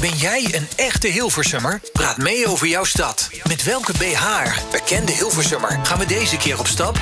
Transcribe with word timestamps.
Ben 0.00 0.16
jij 0.16 0.54
een 0.54 0.68
echte 0.76 1.08
Hilversummer? 1.08 1.80
Praat 1.92 2.16
mee 2.16 2.46
over 2.46 2.66
jouw 2.66 2.84
stad. 2.84 3.30
Met 3.48 3.64
welke 3.64 3.92
BH, 3.92 4.26
bekende 4.70 5.12
Hilversummer, 5.12 5.78
gaan 5.82 5.98
we 5.98 6.06
deze 6.06 6.36
keer 6.36 6.58
op 6.58 6.66
stap? 6.66 7.00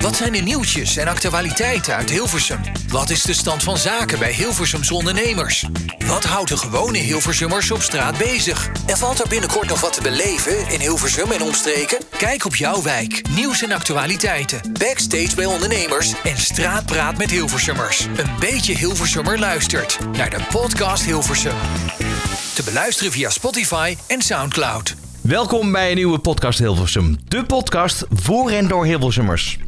Wat 0.00 0.16
zijn 0.16 0.32
de 0.32 0.38
nieuwtjes 0.38 0.96
en 0.96 1.08
actualiteiten 1.08 1.94
uit 1.94 2.10
Hilversum? 2.10 2.60
Wat 2.88 3.10
is 3.10 3.22
de 3.22 3.32
stand 3.32 3.62
van 3.62 3.78
zaken 3.78 4.18
bij 4.18 4.32
Hilversums 4.32 4.90
ondernemers? 4.90 5.64
Wat 6.06 6.24
houdt 6.24 6.48
de 6.48 6.56
gewone 6.56 6.98
Hilversummers 6.98 7.70
op 7.70 7.82
straat 7.82 8.18
bezig? 8.18 8.70
En 8.86 8.96
valt 8.96 9.20
er 9.20 9.28
binnenkort 9.28 9.68
nog 9.68 9.80
wat 9.80 9.92
te 9.92 10.02
beleven 10.02 10.68
in 10.68 10.80
Hilversum 10.80 11.30
en 11.30 11.42
omstreken? 11.42 11.98
Kijk 12.18 12.44
op 12.44 12.56
jouw 12.56 12.82
wijk, 12.82 13.28
nieuws 13.28 13.62
en 13.62 13.72
actualiteiten, 13.72 14.72
backstage 14.72 15.34
bij 15.34 15.46
ondernemers 15.46 16.12
en 16.24 16.38
straatpraat 16.38 17.16
met 17.16 17.30
Hilversummers. 17.30 18.00
Een 18.00 18.30
beetje 18.38 18.76
Hilversummer 18.76 19.38
luistert 19.38 19.98
naar 20.12 20.30
de 20.30 20.40
podcast 20.50 21.04
Hilversum. 21.04 21.56
Te 22.54 22.62
beluisteren 22.62 23.12
via 23.12 23.30
Spotify 23.30 23.96
en 24.06 24.22
Soundcloud. 24.22 24.96
Welkom 25.20 25.72
bij 25.72 25.90
een 25.90 25.96
nieuwe 25.96 26.18
podcast 26.18 26.58
Hilversum. 26.58 27.16
De 27.28 27.44
podcast 27.44 28.06
voor 28.10 28.50
en 28.50 28.68
door 28.68 28.84
Hilversummers. 28.84 29.58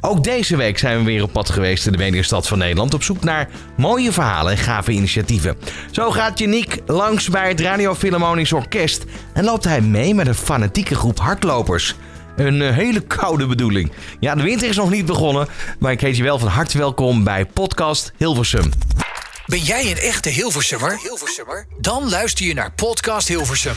Ook 0.00 0.24
deze 0.24 0.56
week 0.56 0.78
zijn 0.78 0.98
we 0.98 1.04
weer 1.04 1.22
op 1.22 1.32
pad 1.32 1.50
geweest 1.50 1.86
in 1.86 2.12
de 2.12 2.22
stad 2.22 2.48
van 2.48 2.58
Nederland... 2.58 2.94
op 2.94 3.02
zoek 3.02 3.24
naar 3.24 3.48
mooie 3.76 4.12
verhalen 4.12 4.52
en 4.52 4.58
gave 4.58 4.92
initiatieven. 4.92 5.56
Zo 5.90 6.10
gaat 6.10 6.38
Janiek 6.38 6.78
langs 6.86 7.28
bij 7.28 7.48
het 7.48 7.60
Radio 7.60 7.94
Philharmonisch 7.94 8.52
Orkest... 8.52 9.04
en 9.32 9.44
loopt 9.44 9.64
hij 9.64 9.80
mee 9.80 10.14
met 10.14 10.26
een 10.26 10.34
fanatieke 10.34 10.94
groep 10.94 11.18
hardlopers... 11.18 11.94
Een 12.36 12.62
eh, 12.62 12.74
hele 12.74 13.00
koude 13.00 13.46
bedoeling. 13.46 13.92
Ja, 14.20 14.34
de 14.34 14.42
winter 14.42 14.68
is 14.68 14.76
nog 14.76 14.90
niet 14.90 15.06
begonnen, 15.06 15.48
maar 15.78 15.92
ik 15.92 16.00
heet 16.00 16.16
je 16.16 16.22
wel 16.22 16.38
van 16.38 16.48
harte 16.48 16.78
welkom 16.78 17.24
bij 17.24 17.46
podcast 17.46 18.12
Hilversum. 18.16 18.70
Ben 19.50 19.58
jij 19.60 19.90
een 19.90 19.96
echte 19.96 20.28
Hilversummer? 20.28 20.98
Hilversummer? 21.02 21.66
Dan 21.78 22.08
luister 22.08 22.46
je 22.46 22.54
naar 22.54 22.72
Podcast 22.72 23.28
Hilversum. 23.28 23.74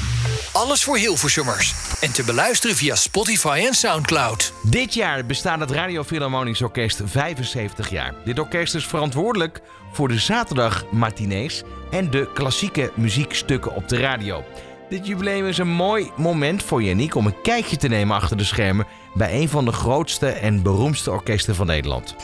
Alles 0.51 0.83
voor 0.83 0.97
Hilversummers. 0.97 1.73
En 2.01 2.13
te 2.13 2.23
beluisteren 2.23 2.75
via 2.75 2.95
Spotify 2.95 3.63
en 3.67 3.73
Soundcloud. 3.73 4.53
Dit 4.61 4.93
jaar 4.93 5.25
bestaat 5.25 5.59
het 5.59 5.71
Radio 5.71 6.03
Philharmonisch 6.03 6.61
Orkest 6.61 7.01
75 7.05 7.89
jaar. 7.89 8.15
Dit 8.25 8.39
orkest 8.39 8.75
is 8.75 8.87
verantwoordelijk 8.87 9.61
voor 9.91 10.07
de 10.07 10.19
zaterdagmatinees 10.19 11.63
en 11.91 12.09
de 12.09 12.29
klassieke 12.33 12.91
muziekstukken 12.95 13.75
op 13.75 13.89
de 13.89 13.97
radio. 13.97 14.43
Dit 14.89 15.07
jubileum 15.07 15.45
is 15.45 15.57
een 15.57 15.73
mooi 15.73 16.11
moment 16.17 16.63
voor 16.63 16.83
Yannick 16.83 17.15
om 17.15 17.25
een 17.25 17.41
kijkje 17.41 17.77
te 17.77 17.87
nemen 17.87 18.15
achter 18.15 18.37
de 18.37 18.43
schermen 18.43 18.87
bij 19.13 19.41
een 19.41 19.49
van 19.49 19.65
de 19.65 19.71
grootste 19.71 20.27
en 20.27 20.61
beroemdste 20.61 21.11
orkesten 21.11 21.55
van 21.55 21.67
Nederland. 21.67 22.15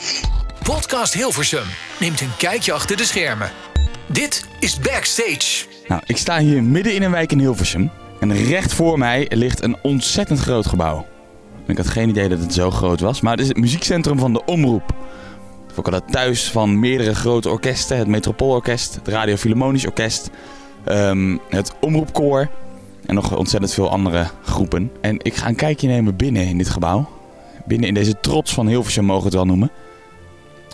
Podcast 0.62 1.14
Hilversum 1.14 1.64
neemt 2.00 2.20
een 2.20 2.36
kijkje 2.38 2.72
achter 2.72 2.96
de 2.96 3.04
schermen. 3.04 3.50
Dit 4.06 4.46
is 4.58 4.78
Backstage. 4.78 5.66
Nou, 5.88 6.02
ik 6.06 6.16
sta 6.16 6.38
hier 6.38 6.62
midden 6.62 6.94
in 6.94 7.02
een 7.02 7.10
wijk 7.10 7.32
in 7.32 7.38
Hilversum. 7.38 7.90
En 8.20 8.32
recht 8.32 8.74
voor 8.74 8.98
mij 8.98 9.26
ligt 9.34 9.62
een 9.62 9.76
ontzettend 9.82 10.38
groot 10.38 10.66
gebouw. 10.66 11.06
Ik 11.66 11.76
had 11.76 11.88
geen 11.88 12.08
idee 12.08 12.28
dat 12.28 12.38
het 12.38 12.54
zo 12.54 12.70
groot 12.70 13.00
was, 13.00 13.20
maar 13.20 13.32
het 13.32 13.40
is 13.40 13.48
het 13.48 13.56
muziekcentrum 13.56 14.18
van 14.18 14.32
de 14.32 14.44
Omroep. 14.44 14.94
Ook 15.76 15.84
al 15.84 15.92
dat 15.92 16.12
thuis 16.12 16.50
van 16.50 16.78
meerdere 16.78 17.14
grote 17.14 17.50
orkesten. 17.50 17.98
Het 17.98 18.08
Metropoolorkest, 18.08 18.94
het 18.94 19.08
Radio 19.08 19.36
Philharmonisch 19.36 19.86
Orkest, 19.86 20.30
ehm, 20.84 21.36
het 21.48 21.72
Omroepkoor 21.80 22.48
en 23.06 23.14
nog 23.14 23.36
ontzettend 23.36 23.74
veel 23.74 23.90
andere 23.90 24.26
groepen. 24.42 24.90
En 25.00 25.16
ik 25.22 25.34
ga 25.34 25.48
een 25.48 25.54
kijkje 25.54 25.88
nemen 25.88 26.16
binnen 26.16 26.46
in 26.46 26.58
dit 26.58 26.68
gebouw. 26.68 27.08
Binnen 27.66 27.88
in 27.88 27.94
deze 27.94 28.20
trots 28.20 28.54
van 28.54 28.66
Hilversum 28.66 29.04
mogen 29.04 29.22
we 29.22 29.28
het 29.28 29.36
wel 29.36 29.46
noemen. 29.46 29.70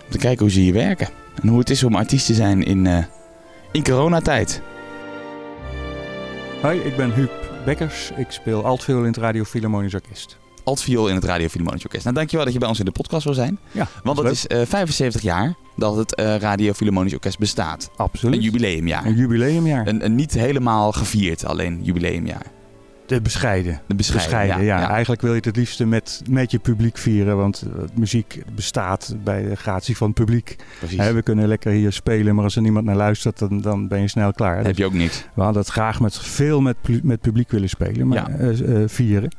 Om 0.07 0.13
te 0.13 0.19
kijken 0.19 0.41
hoe 0.45 0.51
ze 0.51 0.61
hier 0.61 0.73
werken. 0.73 1.09
En 1.43 1.49
hoe 1.49 1.59
het 1.59 1.71
is 1.71 1.85
om 1.85 1.95
artiest 1.95 2.27
te 2.27 2.35
zijn 2.35 2.63
in, 2.63 2.85
uh, 2.85 2.99
in 3.73 3.85
coronatijd. 3.85 4.63
Hoi, 6.63 6.81
ik 6.81 6.97
ben 6.97 7.15
Huub 7.15 7.31
Bekkers. 7.65 8.11
Ik 8.17 8.27
speel 8.31 8.65
altviool 8.65 9.01
in 9.01 9.07
het 9.07 9.17
Radio 9.17 9.45
Philharmonisch 9.45 9.95
Orkest. 9.95 10.37
Altviool 10.65 11.09
in 11.09 11.15
het 11.15 11.25
Radio 11.25 11.49
Philharmonisch 11.49 11.85
Orkest. 11.85 12.05
Nou, 12.05 12.17
dankjewel 12.17 12.45
dat 12.45 12.55
je 12.55 12.61
bij 12.61 12.69
ons 12.69 12.79
in 12.79 12.85
de 12.85 12.91
podcast 12.91 13.25
wil 13.25 13.35
zijn. 13.35 13.59
Ja, 13.71 13.89
Want 14.03 14.19
het 14.19 14.31
is 14.31 14.45
uh, 14.49 14.63
75 14.65 15.23
jaar 15.23 15.55
dat 15.77 15.97
het 15.97 16.21
uh, 16.21 16.37
Radio 16.37 16.73
Philharmonisch 16.73 17.13
Orkest 17.13 17.39
bestaat. 17.39 17.91
Absoluut. 17.97 18.35
Een 18.35 18.43
jubileumjaar. 18.43 19.07
Een 19.07 19.15
jubileumjaar. 19.15 19.87
Een, 19.87 20.05
een 20.05 20.15
niet 20.15 20.33
helemaal 20.33 20.93
gevierd, 20.93 21.45
alleen 21.45 21.81
jubileumjaar. 21.83 22.43
De 23.07 23.21
bescheiden. 23.21 23.81
De 23.87 23.95
bescheiden, 23.95 24.65
ja, 24.65 24.79
ja. 24.81 24.91
Eigenlijk 24.91 25.21
wil 25.23 25.31
je 25.31 25.37
het 25.37 25.45
het 25.45 25.57
liefste 25.57 25.85
met, 25.87 26.23
met 26.31 26.51
je 26.51 26.59
publiek 26.59 26.99
vieren. 26.99 27.37
Want 27.37 27.65
uh, 27.67 27.83
muziek 27.95 28.43
bestaat 28.55 29.15
bij 29.25 29.43
de 29.49 29.55
gratie 29.57 29.97
van 29.97 30.07
het 30.07 30.17
publiek. 30.17 30.57
We 31.13 31.23
kunnen 31.25 31.49
lekker 31.49 31.73
hier 31.73 31.93
spelen, 31.93 32.35
maar 32.35 32.45
als 32.45 32.57
er 32.57 32.63
niemand 32.63 32.85
naar 32.85 32.97
luistert, 32.97 33.39
dan, 33.39 33.61
dan 33.61 33.89
ben 33.89 34.01
je 34.01 34.09
snel 34.09 34.33
klaar. 34.33 34.65
Heb 34.65 34.77
je 34.77 34.85
ook 34.85 34.93
niks. 34.93 35.25
We 35.35 35.43
hadden 35.43 35.63
het 35.63 35.71
graag 35.71 36.01
met 36.01 36.19
veel 36.19 36.61
met, 36.61 36.77
met 37.03 37.21
publiek 37.21 37.51
willen 37.51 37.69
spelen, 37.69 38.09
maar 38.09 38.31
Ja. 38.31 38.37
eh, 38.37 38.83
eh, 38.83 38.89
vieren. 38.89 39.31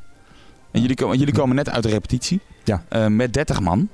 En 0.72 0.82
jullie, 0.82 0.96
komen- 0.96 1.18
jullie 1.18 1.34
komen 1.34 1.56
net 1.56 1.70
uit 1.70 1.84
de 1.84 1.90
repetitie. 1.90 2.40
Ja. 2.64 2.84
Eh, 2.90 3.08
met 3.08 3.34
30 3.34 3.62
man. 3.62 3.90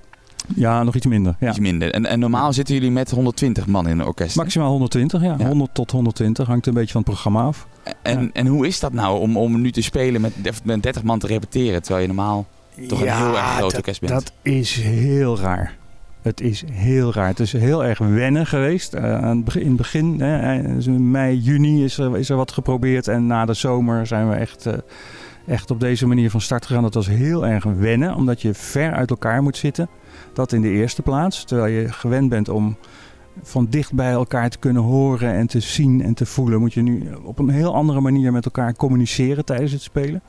Ja, 0.55 0.83
nog 0.83 0.95
iets 0.95 1.05
minder. 1.05 1.35
Ja. 1.39 1.49
Iets 1.49 1.59
minder. 1.59 1.91
En, 1.91 2.05
en 2.05 2.19
normaal 2.19 2.53
zitten 2.53 2.75
jullie 2.75 2.91
met 2.91 3.11
120 3.11 3.67
man 3.67 3.87
in 3.87 3.99
een 3.99 4.05
orkest. 4.05 4.35
Maximaal 4.35 4.69
120, 4.69 5.21
ja. 5.21 5.35
Ja. 5.37 5.47
100 5.47 5.73
tot 5.73 5.91
120, 5.91 6.47
hangt 6.47 6.67
een 6.67 6.73
beetje 6.73 6.91
van 6.91 7.01
het 7.01 7.09
programma 7.09 7.41
af. 7.43 7.67
En, 8.01 8.21
Ja. 8.21 8.29
en 8.33 8.47
hoe 8.47 8.67
is 8.67 8.79
dat 8.79 8.93
nou 8.93 9.19
om, 9.19 9.37
om 9.37 9.61
nu 9.61 9.71
te 9.71 9.81
spelen 9.81 10.21
met, 10.21 10.33
met 10.63 10.83
30 10.83 11.03
man 11.03 11.19
te 11.19 11.27
repeteren, 11.27 11.81
terwijl 11.81 12.01
je 12.01 12.13
normaal 12.13 12.45
toch 12.87 13.01
een 13.01 13.11
heel 13.11 13.37
erg 13.37 13.55
groot 13.55 13.75
orkest 13.75 13.99
bent? 13.99 14.13
Dat 14.13 14.31
is 14.41 14.75
heel 14.75 15.39
raar. 15.39 15.75
Het 16.21 16.41
is 16.41 16.63
heel 16.71 17.13
raar. 17.13 17.27
Het 17.27 17.39
is 17.39 17.51
heel 17.51 17.85
erg 17.85 17.97
wennen 17.97 18.45
geweest. 18.45 18.93
Eh, 18.93 19.23
aan 19.23 19.35
het 19.35 19.45
begin, 19.45 19.61
in 19.61 19.67
het 19.67 19.77
begin, 19.77 20.21
hè, 20.21 20.57
in 20.79 21.11
mei, 21.11 21.37
juni, 21.37 21.83
is 21.83 21.97
er, 21.97 22.17
is 22.17 22.29
er 22.29 22.35
wat 22.35 22.51
geprobeerd. 22.51 23.07
En 23.07 23.27
na 23.27 23.45
de 23.45 23.53
zomer 23.53 24.07
zijn 24.07 24.29
we 24.29 24.35
echt, 24.35 24.65
eh, 24.65 24.73
echt 25.47 25.71
op 25.71 25.79
deze 25.79 26.07
manier 26.07 26.29
van 26.29 26.41
start 26.41 26.65
gegaan. 26.65 26.83
Dat 26.83 26.93
was 26.93 27.07
heel 27.07 27.45
erg 27.45 27.63
wennen, 27.63 28.15
omdat 28.15 28.41
je 28.41 28.53
ver 28.53 28.93
uit 28.93 29.09
elkaar 29.09 29.43
moet 29.43 29.57
zitten. 29.57 29.89
Dat 30.33 30.51
in 30.51 30.61
de 30.61 30.69
eerste 30.69 31.01
plaats. 31.01 31.43
Terwijl 31.43 31.73
je 31.73 31.91
gewend 31.91 32.29
bent 32.29 32.49
om 32.49 32.77
van 33.41 33.67
dicht 33.69 33.93
bij 33.93 34.11
elkaar 34.11 34.49
te 34.49 34.57
kunnen 34.57 34.81
horen 34.81 35.33
en 35.33 35.47
te 35.47 35.59
zien 35.59 36.01
en 36.01 36.13
te 36.13 36.25
voelen, 36.25 36.59
moet 36.59 36.73
je 36.73 36.81
nu 36.81 37.07
op 37.23 37.39
een 37.39 37.49
heel 37.49 37.75
andere 37.75 38.01
manier 38.01 38.31
met 38.31 38.45
elkaar 38.45 38.75
communiceren 38.75 39.45
tijdens 39.45 39.71
het 39.71 39.81
spelen. 39.81 40.21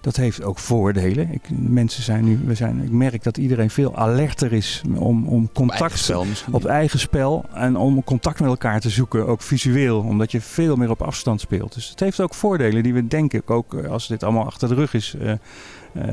Dat 0.00 0.16
heeft 0.16 0.42
ook 0.42 0.58
voordelen. 0.58 1.32
Ik, 1.32 1.48
mensen 1.50 2.02
zijn 2.02 2.24
nu, 2.24 2.40
we 2.44 2.54
zijn, 2.54 2.82
ik 2.82 2.90
merk 2.90 3.22
dat 3.22 3.36
iedereen 3.36 3.70
veel 3.70 3.96
alerter 3.96 4.52
is 4.52 4.82
om, 4.94 5.26
om 5.26 5.42
Op 5.42 5.48
eigen 5.48 5.52
contact 5.52 5.98
spel 5.98 6.26
op 6.50 6.64
eigen 6.64 6.98
spel 6.98 7.44
en 7.52 7.76
om 7.76 8.04
contact 8.04 8.40
met 8.40 8.48
elkaar 8.48 8.80
te 8.80 8.90
zoeken, 8.90 9.26
ook 9.26 9.42
visueel, 9.42 10.00
omdat 10.00 10.32
je 10.32 10.40
veel 10.40 10.76
meer 10.76 10.90
op 10.90 11.02
afstand 11.02 11.40
speelt. 11.40 11.74
Dus 11.74 11.88
het 11.88 12.00
heeft 12.00 12.20
ook 12.20 12.34
voordelen 12.34 12.82
die 12.82 12.94
we 12.94 13.06
denk 13.06 13.32
ik 13.32 13.50
ook, 13.50 13.74
eh, 13.74 13.90
als 13.90 14.08
dit 14.08 14.22
allemaal 14.22 14.46
achter 14.46 14.68
de 14.68 14.74
rug 14.74 14.94
is, 14.94 15.14
eh, 15.20 15.32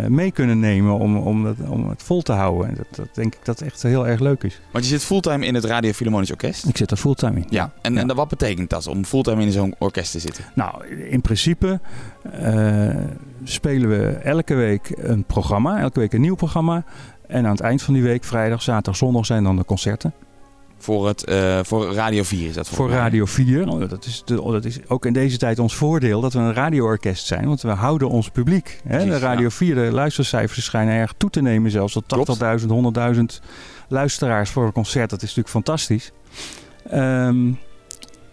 mee 0.07 0.31
kunnen 0.31 0.59
nemen 0.59 0.93
om, 0.93 1.17
om, 1.17 1.43
dat, 1.43 1.55
om 1.69 1.89
het 1.89 2.03
vol 2.03 2.21
te 2.21 2.31
houden. 2.31 2.67
En 2.69 2.75
dat, 2.75 2.85
dat 2.95 3.07
denk 3.15 3.35
ik 3.35 3.45
dat 3.45 3.61
echt 3.61 3.83
heel 3.83 4.07
erg 4.07 4.19
leuk 4.19 4.43
is. 4.43 4.61
Want 4.71 4.83
je 4.83 4.89
zit 4.89 5.03
fulltime 5.03 5.45
in 5.45 5.55
het 5.55 5.63
Radio 5.65 5.91
Philharmonisch 5.91 6.31
Orkest. 6.31 6.65
Ik 6.67 6.77
zit 6.77 6.91
er 6.91 6.97
fulltime 6.97 7.35
in. 7.39 7.45
Ja. 7.49 7.71
En, 7.81 7.93
Ja. 7.93 7.99
en 7.99 8.15
wat 8.15 8.27
betekent 8.27 8.69
dat 8.69 8.87
om 8.87 9.05
fulltime 9.05 9.41
in 9.41 9.51
zo'n 9.51 9.75
orkest 9.79 10.11
te 10.11 10.19
zitten? 10.19 10.43
Nou, 10.55 10.87
in 10.87 11.21
principe 11.21 11.79
eh, 12.31 12.95
spelen 13.43 13.89
we 13.89 14.05
elke 14.07 14.53
week 14.55 14.91
een 14.95 15.23
programma, 15.23 15.79
elke 15.79 15.99
week 15.99 16.13
een 16.13 16.21
nieuw 16.21 16.35
programma. 16.35 16.83
En 17.27 17.45
aan 17.45 17.51
het 17.51 17.59
eind 17.61 17.81
van 17.81 17.93
die 17.93 18.03
week, 18.03 18.23
vrijdag, 18.23 18.61
zaterdag, 18.61 18.95
zondag 18.95 19.25
zijn 19.25 19.43
dan 19.43 19.55
de 19.55 19.65
concerten. 19.65 20.13
Voor, 20.77 21.07
het, 21.07 21.23
eh, 21.23 21.59
voor 21.63 21.93
Radio 21.93 22.23
4 22.23 22.47
is 22.47 22.53
dat 22.53 22.69
Voor 22.69 22.89
mij. 22.89 22.97
Radio 22.97 23.25
4. 23.25 23.67
Oh, 23.69 23.89
Dat 23.89 24.05
is, 24.05 24.21
de, 24.25 24.35
dat 24.35 24.65
is 24.65 24.79
ook 24.87 25.05
in 25.05 25.13
deze 25.13 25.37
tijd 25.37 25.59
ons 25.59 25.75
voordeel 25.75 26.21
dat 26.21 26.33
we 26.33 26.39
een 26.39 26.53
radioorkest 26.53 27.25
zijn. 27.25 27.47
Want 27.47 27.61
we 27.61 27.69
houden 27.69 28.09
ons 28.09 28.29
publiek. 28.29 28.79
Hè? 28.83 28.89
Precies, 28.97 29.11
de 29.13 29.19
Radio 29.19 29.49
4, 29.49 29.75
de 29.75 29.81
luistercijfers 29.81 30.65
schijnen 30.65 30.93
erg 30.93 31.13
toe 31.17 31.29
te 31.29 31.41
nemen. 31.41 31.71
Zelfs 31.71 31.93
tot 31.93 32.05
Klopt. 32.07 32.61
80.000, 32.61 32.67
100.000 32.69 33.41
luisteraars 33.87 34.49
voor 34.49 34.65
een 34.65 34.71
concert. 34.71 35.09
Dat 35.09 35.21
is 35.21 35.35
natuurlijk 35.35 35.49
fantastisch. 35.65 36.11
Ehm, 36.89 37.47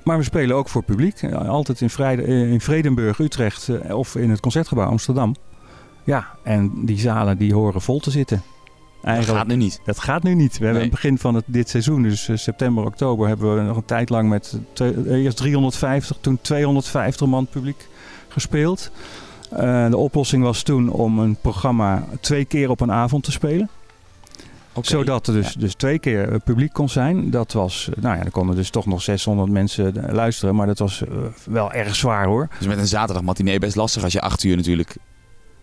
maar 0.05 0.19
we 0.19 0.25
spelen 0.25 0.57
ook 0.57 0.69
voor 0.69 0.83
publiek. 0.83 1.23
Eh, 1.23 1.49
Altijd 1.49 1.81
in, 1.81 1.91
Vrijde, 1.91 2.23
eh, 2.23 2.53
in 2.53 2.61
Vredenburg, 2.61 3.19
Utrecht 3.19 3.71
of 3.91 4.17
in 4.17 4.31
het 4.31 4.41
Concertgebouw 4.41 4.89
Amsterdam. 4.89 5.35
Ja, 6.05 6.27
en 6.43 6.73
die 6.85 6.99
zalen 6.99 7.39
die 7.39 7.55
horen 7.55 7.81
vol 7.81 8.01
te 8.01 8.11
zitten. 8.11 8.43
Dat 9.05 9.25
gaat 9.25 9.47
nu 9.47 9.57
niet. 9.57 9.81
Dat 9.85 9.99
gaat 10.01 10.23
nu 10.23 10.35
niet. 10.35 10.53
We 10.59 10.65
hebben 10.65 10.83
Nee. 10.83 10.91
het 10.91 11.01
begin 11.01 11.19
van 11.19 11.35
het, 11.35 11.45
dit 11.47 11.69
seizoen, 11.69 12.03
dus 12.03 12.29
eh, 12.29 12.37
september, 12.37 12.85
oktober, 12.85 13.29
hebben 13.29 13.57
we 13.57 13.63
nog 13.63 13.77
een 13.77 13.85
tijd 13.85 14.11
lang 14.11 14.29
met 14.29 14.59
twee- 14.73 14.95
eh, 15.07 15.23
eerst 15.25 15.37
350, 15.37 16.17
toen 16.21 16.39
250 16.43 17.27
man 17.27 17.47
publiek 17.47 17.89
gespeeld. 18.29 18.91
Eh, 19.51 19.89
de 19.91 19.97
oplossing 19.97 20.43
was 20.43 20.63
toen 20.63 20.91
om 20.91 21.19
een 21.19 21.37
programma 21.41 22.05
twee 22.21 22.45
keer 22.45 22.71
op 22.71 22.81
een 22.81 22.93
avond 22.93 23.25
te 23.25 23.33
spelen. 23.33 23.69
Zodat 24.81 25.27
er 25.27 25.35
dus, 25.35 25.53
dus 25.55 25.75
twee 25.75 25.99
keer 25.99 26.33
eh, 26.33 26.39
publiek 26.45 26.73
kon 26.73 26.89
zijn. 26.89 27.31
Dat 27.31 27.53
was, 27.53 27.89
eh, 27.97 28.03
nou 28.03 28.17
ja, 28.17 28.25
er 28.25 28.31
konden 28.31 28.57
dus 28.57 28.71
toch 28.71 28.87
nog 28.87 29.03
600 29.03 29.51
mensen 29.51 30.07
eh, 30.09 30.13
luisteren. 30.15 30.55
Maar 30.55 30.67
dat 30.67 30.79
was 30.79 31.03
eh, 31.03 31.09
wel 31.47 31.73
erg 31.73 31.95
zwaar 31.95 32.27
hoor. 32.27 32.49
Dus 32.59 32.67
met 32.67 32.79
een 32.79 32.87
zaterdag 32.87 33.23
matinee 33.23 33.59
best 33.59 33.77
lastig 33.77 34.03
als 34.03 34.13
je 34.13 34.21
acht 34.21 34.45
uur 34.45 34.57
natuurlijk 34.57 34.97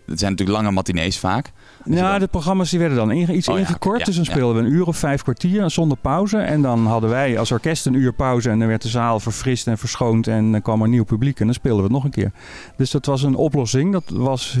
het 0.06 0.18
zijn 0.18 0.30
natuurlijk 0.30 0.58
lange 0.58 0.70
matinees 0.74 1.18
vaak. 1.18 1.52
Ja, 1.84 2.18
de 2.18 2.26
programma's 2.26 2.70
die 2.70 2.78
werden 2.78 2.96
dan 2.98 3.10
iets 3.10 3.48
Oh 3.48 3.58
ingekort. 3.58 3.98
ja, 3.98 4.04
dus 4.04 4.14
dan 4.14 4.24
ja. 4.24 4.30
speelden 4.30 4.62
we 4.62 4.68
een 4.68 4.74
uur 4.74 4.86
of 4.86 4.96
vijf 4.96 5.22
kwartier 5.22 5.70
zonder 5.70 5.98
pauze. 5.98 6.38
En 6.38 6.62
dan 6.62 6.86
hadden 6.86 7.10
wij 7.10 7.38
als 7.38 7.52
orkest 7.52 7.86
een 7.86 7.94
uur 7.94 8.12
pauze. 8.12 8.50
En 8.50 8.58
dan 8.58 8.68
werd 8.68 8.82
de 8.82 8.88
zaal 8.88 9.20
verfrist 9.20 9.66
en 9.66 9.78
verschoond. 9.78 10.26
En 10.26 10.52
dan 10.52 10.62
kwam 10.62 10.82
er 10.82 10.88
nieuw 10.88 11.04
publiek. 11.04 11.40
En 11.40 11.44
dan 11.44 11.54
speelden 11.54 11.78
we 11.78 11.84
het 11.84 11.92
nog 11.92 12.04
een 12.04 12.10
keer. 12.10 12.32
Dus 12.76 12.90
dat 12.90 13.06
was 13.06 13.22
een 13.22 13.34
oplossing. 13.34 13.92
Dat 13.92 14.04
was 14.08 14.56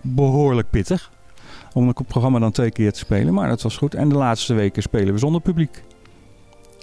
behoorlijk 0.00 0.70
pittig. 0.70 1.10
Om 1.72 1.86
het 1.88 2.06
programma 2.06 2.38
dan 2.38 2.52
twee 2.52 2.70
keer 2.70 2.92
te 2.92 2.98
spelen. 2.98 3.34
Maar 3.34 3.48
dat 3.48 3.62
was 3.62 3.76
goed. 3.76 3.94
En 3.94 4.08
de 4.08 4.14
laatste 4.14 4.54
weken 4.54 4.82
spelen 4.82 5.12
we 5.12 5.18
zonder 5.18 5.40
publiek. 5.40 5.82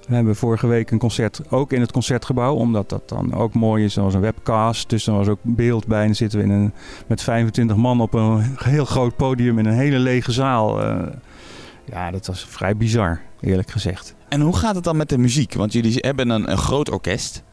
We 0.08 0.16
hebben 0.16 0.36
vorige 0.36 0.68
week 0.68 0.92
een 0.92 0.98
concert 1.00 1.42
ook 1.50 1.72
in 1.74 1.82
het 1.82 1.92
concertgebouw. 1.92 2.54
Omdat 2.56 2.90
dat 2.90 3.10
dan 3.10 3.34
ook 3.34 3.54
mooi 3.54 3.84
is. 3.86 3.96
Er 3.96 4.04
was 4.04 4.14
een 4.14 4.22
webcast. 4.22 4.90
Dus 4.90 5.08
er 5.08 5.14
was 5.14 5.28
ook 5.28 5.40
beeld 5.42 5.88
bij. 5.88 6.00
En 6.00 6.06
dan 6.06 6.16
zitten 6.16 6.40
we 6.40 6.46
in 6.46 6.52
een, 6.52 6.74
met 7.08 7.22
25 7.22 7.76
man 7.76 8.02
op 8.02 8.14
een 8.14 8.56
heel 8.58 8.86
groot 8.86 9.16
podium 9.16 9.60
in 9.60 9.66
een 9.66 9.74
hele 9.74 10.00
lege 10.00 10.32
zaal. 10.32 10.82
Eh, 10.84 11.08
ja, 11.86 12.12
dat 12.12 12.28
was 12.28 12.46
vrij 12.46 12.78
bizar, 12.78 13.22
eerlijk 13.40 13.72
gezegd. 13.72 14.16
En 14.30 14.42
hoe 14.42 14.56
gaat 14.56 14.76
het 14.76 14.84
dan 14.84 14.98
met 14.98 15.10
de 15.10 15.18
muziek? 15.18 15.54
Want 15.54 15.74
jullie 15.74 15.96
hebben 15.98 16.30
een, 16.30 16.52
een 16.52 16.58
groot 16.58 16.90
orkest. 16.92 17.44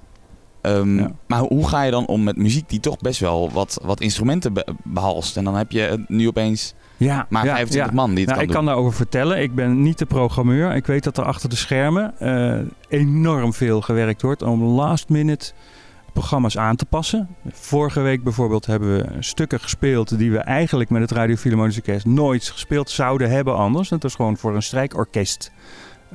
Ehm, 0.61 0.99
Ja. 0.99 1.13
Maar 1.27 1.41
hoe 1.41 1.69
ga 1.69 1.83
je 1.83 1.91
dan 1.91 2.07
om 2.07 2.23
met 2.23 2.37
muziek 2.37 2.69
die 2.69 2.81
toch 2.81 2.99
best 2.99 3.21
wel 3.21 3.51
wat, 3.53 3.81
wat 3.83 4.01
instrumenten 4.01 4.53
be- 4.53 4.67
behalst? 4.85 5.37
En 5.37 5.45
dan 5.45 5.55
heb 5.57 5.71
je 5.71 6.05
nu 6.09 6.27
opeens 6.29 6.75
Ja, 7.07 7.27
maar 7.29 7.45
ja, 7.45 7.53
25 7.55 7.91
ja. 7.91 7.97
man 8.01 8.15
die 8.15 8.19
het 8.19 8.27
Nou, 8.27 8.39
kan 8.39 8.43
ik 8.43 8.47
doen. 8.47 8.57
kan 8.57 8.65
daarover 8.67 8.93
vertellen. 8.97 9.43
Ik 9.43 9.55
ben 9.55 9.83
niet 9.83 9.99
de 9.99 10.07
programmeur. 10.07 10.75
Ik 10.75 10.87
weet 10.87 11.05
dat 11.05 11.19
er 11.19 11.25
achter 11.25 11.49
de 11.49 11.57
schermen 11.57 12.19
eh, 12.19 12.59
enorm 12.89 13.53
veel 13.53 13.81
gewerkt 13.81 14.23
wordt 14.23 14.43
om 14.43 14.63
last 14.63 15.09
minute 15.09 15.53
programma's 16.13 16.59
aan 16.59 16.77
te 16.77 16.85
passen. 16.85 17.29
Vorige 17.53 18.01
week 18.01 18.23
bijvoorbeeld 18.25 18.67
hebben 18.67 18.97
we 18.97 19.07
stukken 19.21 19.61
gespeeld 19.61 20.19
die 20.19 20.31
we 20.31 20.39
eigenlijk 20.39 20.91
met 20.91 21.01
het 21.03 21.11
Radio 21.11 21.37
Philharmonisch 21.37 21.77
Orkest 21.77 22.07
nooit 22.07 22.45
gespeeld 22.49 22.91
zouden 22.91 23.31
hebben 23.31 23.57
anders. 23.57 23.89
Dat 23.89 24.05
is 24.05 24.15
gewoon 24.15 24.37
voor 24.37 24.55
een 24.55 24.63
strijkorkest 24.63 25.53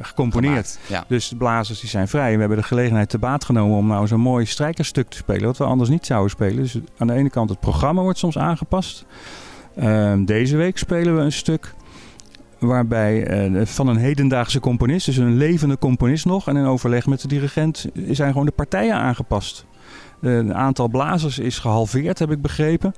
gecomponeerd. 0.02 0.54
Gemaakt, 0.54 0.80
Ja. 0.88 1.04
Dus 1.08 1.30
de 1.30 1.36
blazers 1.36 1.80
die 1.80 1.90
zijn 1.90 2.08
vrij. 2.08 2.34
We 2.34 2.40
hebben 2.40 2.58
de 2.58 2.64
gelegenheid 2.64 3.10
te 3.10 3.18
baat 3.18 3.46
genomen 3.46 3.78
om 3.78 3.88
nou 3.88 4.08
zo'n 4.08 4.20
mooi 4.20 4.46
strijkerstuk 4.46 5.10
te 5.10 5.18
spelen. 5.18 5.46
Wat 5.46 5.58
we 5.58 5.64
anders 5.64 5.90
niet 5.90 6.06
zouden 6.06 6.30
spelen. 6.30 6.56
Dus 6.56 6.78
aan 6.98 7.08
de 7.08 7.14
ene 7.14 7.30
kant 7.30 7.50
het 7.50 7.60
programma 7.60 8.02
wordt 8.02 8.20
soms 8.20 8.38
aangepast. 8.38 9.06
Ehm, 9.75 10.25
deze 10.25 10.57
week 10.57 10.77
spelen 10.77 11.16
we 11.16 11.22
een 11.22 11.31
stuk 11.31 11.74
waarbij 12.60 13.27
eh, 13.27 13.66
van 13.66 13.88
een 13.88 13.98
hedendaagse 13.98 14.60
componist, 14.60 15.06
dus 15.06 15.18
een 15.18 15.38
levende 15.38 15.77
componist 15.77 16.25
nog, 16.25 16.48
en 16.48 16.57
in 16.57 16.66
overleg 16.66 17.06
met 17.06 17.22
de 17.22 17.27
dirigent 17.27 17.86
zijn 18.10 18.31
gewoon 18.31 18.45
de 18.45 18.51
partijen 18.51 18.95
aangepast. 18.95 19.66
Eh, 20.22 20.31
Het 20.31 20.51
aantal 20.51 20.88
blazers 20.88 21.39
is 21.39 21.60
gehalveerd, 21.60 22.19
heb 22.19 22.31
ik 22.31 22.42
begrepen. 22.42 22.94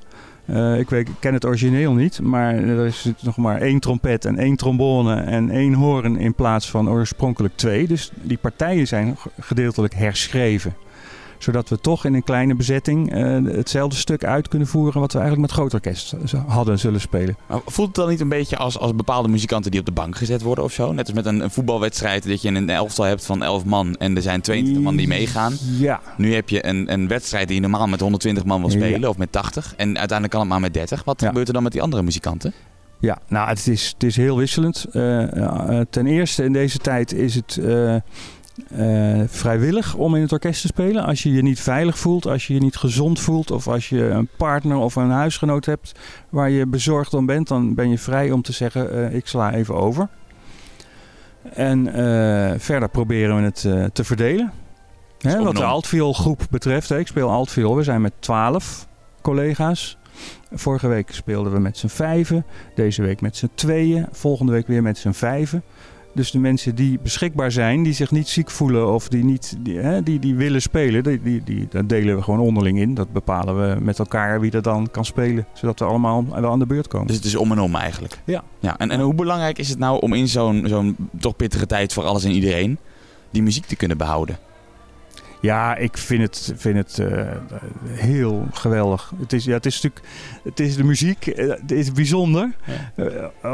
Eh, 0.45 0.79
ik, 0.79 0.89
weet, 0.89 1.07
ik 1.07 1.13
ken 1.19 1.33
het 1.33 1.45
origineel 1.45 1.93
niet, 1.93 2.21
maar 2.21 2.55
er 2.55 2.85
is 2.85 3.11
nog 3.21 3.37
maar 3.37 3.61
één 3.61 3.79
trompet 3.79 4.25
en 4.25 4.37
één 4.37 4.55
trombone 4.55 5.15
en 5.15 5.49
één 5.49 5.73
hoorn 5.73 6.17
in 6.17 6.35
plaats 6.35 6.69
van 6.69 6.89
oorspronkelijk 6.89 7.55
twee. 7.55 7.87
Dus 7.87 8.11
die 8.21 8.37
partijen 8.37 8.87
zijn 8.87 9.17
gedeeltelijk 9.39 9.93
herschreven. 9.93 10.75
Zodat 11.37 11.69
we 11.69 11.79
toch 11.79 12.05
in 12.05 12.13
een 12.13 12.23
kleine 12.23 12.55
bezetting 12.55 13.11
eh, 13.13 13.37
hetzelfde 13.45 13.95
stuk 13.97 14.23
uit 14.23 14.47
kunnen 14.47 14.67
voeren 14.67 15.01
wat 15.01 15.11
we 15.13 15.19
eigenlijk 15.19 15.47
met 15.47 15.57
groot 15.59 15.73
orkest 15.73 16.13
hadden 16.47 16.79
zullen 16.79 17.01
spelen. 17.01 17.37
Maar 17.47 17.59
voelt 17.65 17.87
het 17.87 17.95
dan 17.95 18.09
niet 18.09 18.19
een 18.21 18.29
beetje 18.29 18.57
als, 18.57 18.77
als 18.79 18.95
bepaalde 18.95 19.27
muzikanten 19.27 19.71
die 19.71 19.79
op 19.79 19.85
de 19.85 19.91
bank 19.91 20.15
gezet 20.17 20.41
worden 20.41 20.63
of 20.63 20.71
zo? 20.73 20.91
Net 20.91 21.05
als 21.05 21.15
met 21.15 21.25
een, 21.25 21.39
een 21.39 21.51
voetbalwedstrijd 21.51 22.27
dat 22.27 22.41
je 22.41 22.49
een 22.49 22.69
elftal 22.69 23.05
hebt 23.05 23.25
van 23.25 23.43
11 23.43 23.65
man 23.65 23.95
en 23.95 24.15
er 24.15 24.21
zijn 24.21 24.41
22 24.41 24.83
man 24.83 24.95
die 24.95 25.07
meegaan. 25.07 25.53
Ja, 25.77 26.01
Nu 26.17 26.33
heb 26.33 26.49
je 26.49 26.65
een, 26.65 26.91
een 26.93 27.07
wedstrijd 27.07 27.47
die 27.47 27.55
je 27.55 27.61
normaal 27.61 27.87
met 27.87 27.99
120 27.99 28.43
man 28.45 28.59
wil 28.61 28.69
Ja. 28.69 28.75
spelen 28.75 29.09
of 29.09 29.17
met 29.17 29.31
80. 29.31 29.73
En 29.77 29.85
uiteindelijk 29.87 30.29
kan 30.29 30.39
het 30.39 30.49
maar 30.49 30.59
met 30.59 30.73
30. 30.73 31.03
Wat 31.03 31.21
Ja. 31.21 31.27
gebeurt 31.27 31.47
er 31.47 31.53
dan 31.53 31.63
met 31.63 31.71
die 31.71 31.81
andere 31.81 32.03
muzikanten? 32.03 32.53
Ja, 32.99 33.17
nou, 33.27 33.47
het 33.49 33.67
is, 33.67 33.87
het 33.93 34.03
is 34.03 34.15
heel 34.15 34.37
wisselend. 34.37 34.85
Eh, 34.91 35.43
eh, 35.79 35.85
ten 35.89 36.07
eerste 36.07 36.43
in 36.43 36.53
deze 36.53 36.77
tijd 36.77 37.13
is 37.13 37.35
het 37.35 37.59
eh, 38.69 39.21
vrijwillig 39.27 39.95
om 39.95 40.15
in 40.15 40.21
het 40.21 40.31
orkest 40.31 40.61
te 40.61 40.67
spelen. 40.67 41.03
Als 41.03 41.23
je 41.23 41.31
je 41.31 41.41
niet 41.41 41.59
veilig 41.59 41.99
voelt, 41.99 42.27
als 42.27 42.47
je 42.47 42.53
je 42.53 42.59
niet 42.59 42.75
gezond 42.75 43.19
voelt... 43.19 43.51
of 43.51 43.67
als 43.67 43.89
je 43.89 44.03
een 44.03 44.29
partner 44.37 44.77
of 44.77 44.95
een 44.95 45.09
huisgenoot 45.09 45.65
hebt 45.65 45.91
waar 46.29 46.49
je 46.49 46.65
bezorgd 46.65 47.13
om 47.13 47.25
bent... 47.25 47.47
dan 47.47 47.73
ben 47.73 47.89
je 47.89 47.97
vrij 47.97 48.31
om 48.31 48.41
te 48.41 48.51
zeggen, 48.51 48.91
eh, 48.91 49.15
ik 49.15 49.27
sla 49.27 49.53
even 49.53 49.75
over. 49.75 50.07
En 51.53 51.87
eh, 51.87 52.59
verder 52.59 52.89
proberen 52.89 53.35
we 53.35 53.43
het 53.43 53.93
te 53.93 54.03
verdelen. 54.03 54.51
Hè, 55.17 55.43
wat 55.43 55.55
de 55.55 55.63
altviool 55.63 56.13
groep 56.13 56.47
betreft, 56.49 56.89
hè, 56.89 56.99
ik 56.99 57.07
speel 57.07 57.29
altviool. 57.29 57.75
We 57.75 57.83
zijn 57.83 58.01
met 58.01 58.13
twaalf 58.19 58.87
collega's. 59.21 59.97
Vorige 60.51 60.87
week 60.87 61.11
speelden 61.11 61.53
we 61.53 61.59
met 61.59 61.77
z'n 61.77 61.87
vijven. 61.87 62.45
Deze 62.75 63.01
week 63.01 63.21
met 63.21 63.37
z'n 63.37 63.49
tweeën. 63.53 64.07
Volgende 64.11 64.51
week 64.51 64.67
weer 64.67 64.81
met 64.81 64.97
z'n 64.97 65.11
vijven. 65.11 65.63
Dus 66.17 66.31
de 66.31 66.39
mensen 66.39 66.75
die 66.75 66.99
beschikbaar 66.99 67.51
zijn, 67.51 67.83
die 67.83 67.93
zich 67.93 68.11
niet 68.11 68.27
ziek 68.27 68.51
voelen 68.51 68.93
of 68.93 69.07
die, 69.07 69.23
niet, 69.23 69.55
die, 69.59 69.77
hè, 69.77 70.03
die, 70.03 70.19
die 70.19 70.35
willen 70.35 70.61
spelen, 70.61 71.03
die, 71.03 71.21
die, 71.21 71.43
die, 71.43 71.67
dat 71.69 71.89
delen 71.89 72.15
we 72.15 72.21
gewoon 72.21 72.39
onderling 72.39 72.79
in. 72.79 72.93
Dat 72.93 73.11
bepalen 73.13 73.59
we 73.59 73.81
met 73.81 73.99
elkaar 73.99 74.39
wie 74.39 74.51
er 74.51 74.61
dan 74.61 74.87
kan 74.91 75.05
spelen. 75.05 75.45
Zodat 75.53 75.79
we 75.79 75.85
allemaal 75.85 76.25
wel 76.41 76.51
aan 76.51 76.59
de 76.59 76.65
beurt 76.65 76.87
komen. 76.87 77.07
Dus 77.07 77.15
het 77.15 77.25
is 77.25 77.35
om 77.35 77.51
en 77.51 77.59
om 77.59 77.75
eigenlijk. 77.75 78.19
Ja. 78.23 78.43
ja 78.59 78.77
en, 78.77 78.91
en 78.91 78.99
hoe 78.99 79.13
belangrijk 79.13 79.57
is 79.57 79.69
het 79.69 79.79
nou 79.79 80.01
om 80.01 80.13
in 80.13 80.27
zo'n 80.27 80.63
zo'n 80.67 80.95
toch 81.19 81.35
pittige 81.35 81.65
tijd 81.65 81.93
voor 81.93 82.03
alles 82.03 82.23
en 82.23 82.31
iedereen 82.31 82.77
die 83.29 83.43
muziek 83.43 83.65
te 83.65 83.75
kunnen 83.75 83.97
behouden? 83.97 84.37
Ja, 85.41 85.75
ik 85.75 85.97
vind 85.97 86.21
het, 86.21 86.53
vind 86.57 86.75
het 86.77 86.99
eh, 86.99 87.27
heel 87.87 88.47
geweldig. 88.51 89.11
Het 89.19 89.33
is, 89.33 89.45
ja, 89.45 89.53
het 89.53 89.65
is 89.65 89.81
natuurlijk 89.81 90.05
het 90.43 90.59
is 90.59 90.75
de 90.75 90.83
muziek. 90.83 91.27
eh, 91.27 91.47
Het 91.47 91.71
is 91.71 91.91
bijzonder, 91.91 92.51
eh, 92.95 93.05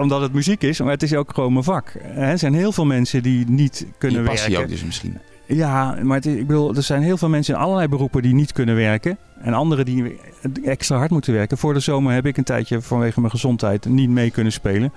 omdat 0.02 0.22
het 0.22 0.34
muziek 0.34 0.64
is. 0.64 0.80
Maar 0.80 0.92
het 0.92 1.04
is 1.04 1.14
ook 1.14 1.34
gewoon 1.34 1.52
mijn 1.54 1.64
vak. 1.66 1.94
Er 2.16 2.38
zijn 2.38 2.54
heel 2.54 2.72
veel 2.72 2.86
mensen 2.86 3.24
die 3.24 3.46
niet 3.50 3.86
kunnen 3.98 4.22
je 4.22 4.28
passie 4.28 4.48
werken. 4.50 4.66
ook 4.66 4.72
dus 4.72 4.84
misschien. 4.84 5.18
Ja, 5.46 5.98
maar 6.04 6.26
ik 6.26 6.48
bedoel, 6.48 6.76
er 6.76 6.84
zijn 6.84 7.02
heel 7.02 7.18
veel 7.18 7.30
mensen 7.30 7.54
in 7.54 7.60
allerlei 7.60 7.88
beroepen 7.88 8.22
die 8.22 8.34
niet 8.34 8.52
kunnen 8.52 8.76
werken. 8.76 9.18
En 9.40 9.54
anderen 9.54 9.86
die 9.86 10.20
extra 10.64 10.98
hard 10.98 11.12
moeten 11.12 11.34
werken. 11.34 11.58
Voor 11.58 11.74
de 11.74 11.80
zomer 11.80 12.14
heb 12.14 12.26
ik 12.26 12.38
een 12.38 12.44
tijdje 12.44 12.82
vanwege 12.82 13.20
mijn 13.20 13.32
gezondheid 13.32 13.86
niet 13.86 14.10
mee 14.10 14.32
kunnen 14.32 14.54
spelen. 14.54 14.94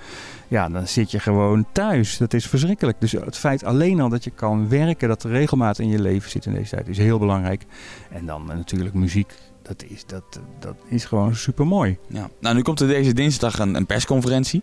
Ja, 0.48 0.68
dan 0.68 0.86
zit 0.86 1.10
je 1.10 1.18
gewoon 1.18 1.66
thuis. 1.72 2.16
Dat 2.16 2.34
is 2.34 2.46
verschrikkelijk. 2.46 3.00
Dus 3.00 3.12
het 3.12 3.36
feit 3.36 3.64
alleen 3.64 4.00
al 4.00 4.08
dat 4.08 4.24
je 4.24 4.30
kan 4.30 4.68
werken, 4.68 5.08
dat 5.08 5.22
er 5.22 5.30
regelmaat 5.30 5.78
in 5.78 5.88
je 5.88 6.00
leven 6.00 6.30
zit 6.30 6.46
in 6.46 6.52
deze 6.52 6.70
tijd, 6.70 6.88
is 6.88 6.98
heel 6.98 7.18
belangrijk. 7.18 7.64
En 8.10 8.26
dan 8.26 8.50
eh, 8.50 8.56
natuurlijk 8.56 8.94
muziek. 8.94 9.34
Dat 9.62 9.84
is, 9.88 10.06
dat, 10.06 10.40
dat 10.58 10.76
is 10.88 11.04
gewoon 11.04 11.34
super 11.34 11.66
mooi. 11.66 11.98
Ja. 12.08 12.28
Nou, 12.40 12.54
nu 12.54 12.62
komt 12.62 12.80
er 12.80 12.88
deze 12.88 13.12
dinsdag 13.12 13.58
een, 13.58 13.74
een 13.74 13.86
persconferentie. 13.86 14.62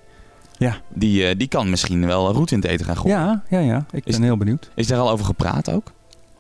Ja. 0.58 0.76
Die, 0.94 1.28
eh, 1.28 1.38
die 1.38 1.48
kan 1.48 1.70
misschien 1.70 2.06
wel 2.06 2.32
roet 2.32 2.52
in 2.52 2.60
het 2.60 2.68
eten 2.68 2.86
gaan 2.86 2.98
gooien. 2.98 3.18
Ja, 3.18 3.44
ja, 3.50 3.60
ja. 3.60 3.86
Ik 3.92 4.06
Is- 4.06 4.14
ben 4.16 4.24
heel 4.24 4.38
benieuwd. 4.38 4.70
Is 4.76 4.88
daar 4.88 5.00
al 5.00 5.10
over 5.10 5.26
gepraat 5.26 5.72
ook? 5.72 5.92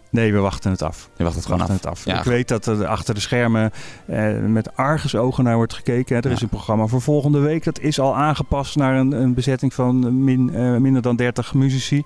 Nee, 0.09 0.33
we 0.33 0.39
wachten 0.39 0.71
het 0.71 0.81
af. 0.81 1.09
Je 1.17 1.23
wacht 1.23 1.35
het 1.35 1.45
gewoon 1.45 1.59
wachten 1.59 1.75
af. 1.77 1.81
het 1.83 1.91
af. 1.91 2.05
Ja. 2.05 2.17
Ik 2.17 2.23
weet 2.23 2.47
dat 2.47 2.65
er 2.65 2.85
achter 2.85 3.13
de 3.13 3.19
schermen 3.19 3.71
eh, 4.05 4.37
met 4.39 4.75
argusogen 4.75 5.43
naar 5.43 5.55
wordt 5.55 5.73
gekeken. 5.73 6.15
Hè. 6.15 6.21
Er 6.21 6.29
Ja. 6.29 6.35
is 6.35 6.41
een 6.41 6.49
programma 6.49 6.85
voor 6.85 7.01
volgende 7.01 7.39
week. 7.39 7.63
Dat 7.63 7.79
is 7.79 7.99
al 7.99 8.15
aangepast 8.15 8.75
naar 8.75 8.95
een, 8.95 9.11
een 9.11 9.33
bezetting 9.33 9.73
van 9.73 10.23
min, 10.23 10.53
eh, 10.53 10.75
minder 10.77 11.01
dan 11.01 11.15
30 11.15 11.53
muzici. 11.53 12.03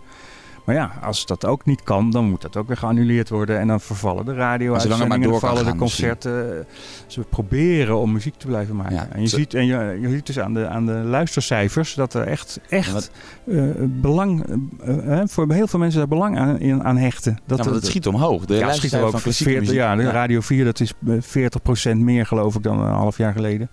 Maar 0.68 0.76
ja, 0.76 0.92
als 1.02 1.26
dat 1.26 1.46
ook 1.46 1.66
niet 1.66 1.84
kan, 1.84 2.12
dan 2.12 2.30
moet 2.30 2.42
dat 2.42 2.58
ook 2.58 2.68
weer 2.68 2.78
geannuleerd 2.78 3.30
worden. 3.30 3.60
En 3.60 3.68
dan 3.68 3.82
vervallen 3.82 4.26
de 4.26 4.34
radio 4.34 4.80
zolang 4.80 5.00
het 5.00 5.10
maar 5.10 5.20
door 5.22 5.40
vallen 5.40 5.56
de 5.56 5.76
misschien. 5.76 5.78
concerten. 5.80 6.66
Dus 7.06 7.16
we 7.16 7.22
proberen 7.30 7.98
om 7.98 8.12
muziek 8.12 8.36
te 8.38 8.48
blijven 8.48 8.76
maken. 8.76 8.96
Ja, 8.96 9.08
en 9.12 9.22
je 9.22 9.28
ziet, 9.28 9.54
en 9.54 9.66
je, 9.66 9.98
je 10.02 10.10
ziet 10.10 10.26
dus 10.26 10.40
aan 10.40 10.54
de, 10.54 10.68
aan 10.68 10.86
de 10.86 10.92
luistercijfers 10.92 11.94
dat 11.94 12.14
er 12.14 12.28
echt, 12.28 12.60
echt 12.70 12.92
wat- 12.92 13.12
eh, 13.48 13.64
belang, 13.80 14.46
eh, 14.84 15.20
eh, 15.22 15.28
voor 15.28 15.52
heel 15.54 15.68
veel 15.68 15.80
mensen 15.80 16.00
daar 16.00 16.08
belang 16.08 16.38
aan, 16.38 16.60
in- 16.60 16.84
aan 16.84 16.98
hechten. 16.98 17.40
Dat, 17.46 17.64
dat 17.64 17.86
schiet 17.86 18.08
omhoog. 18.08 18.46
De 18.46 18.56
ja, 18.56 18.72
schiet 18.74 18.96
ook 18.96 19.12
van 19.12 19.22
klassieke 19.22 19.52
40, 19.52 19.60
muziek. 19.62 19.76
ja, 19.78 19.96
de 19.96 20.10
Radio 20.10 20.40
4, 20.42 20.66
dat 20.66 20.80
is 20.80 20.94
eh, 21.08 21.92
40% 21.94 21.98
meer 21.98 22.26
geloof 22.26 22.56
ik 22.56 22.64
dan 22.64 22.80
een 22.80 22.94
half 22.94 23.18
jaar 23.18 23.34
geleden. 23.34 23.70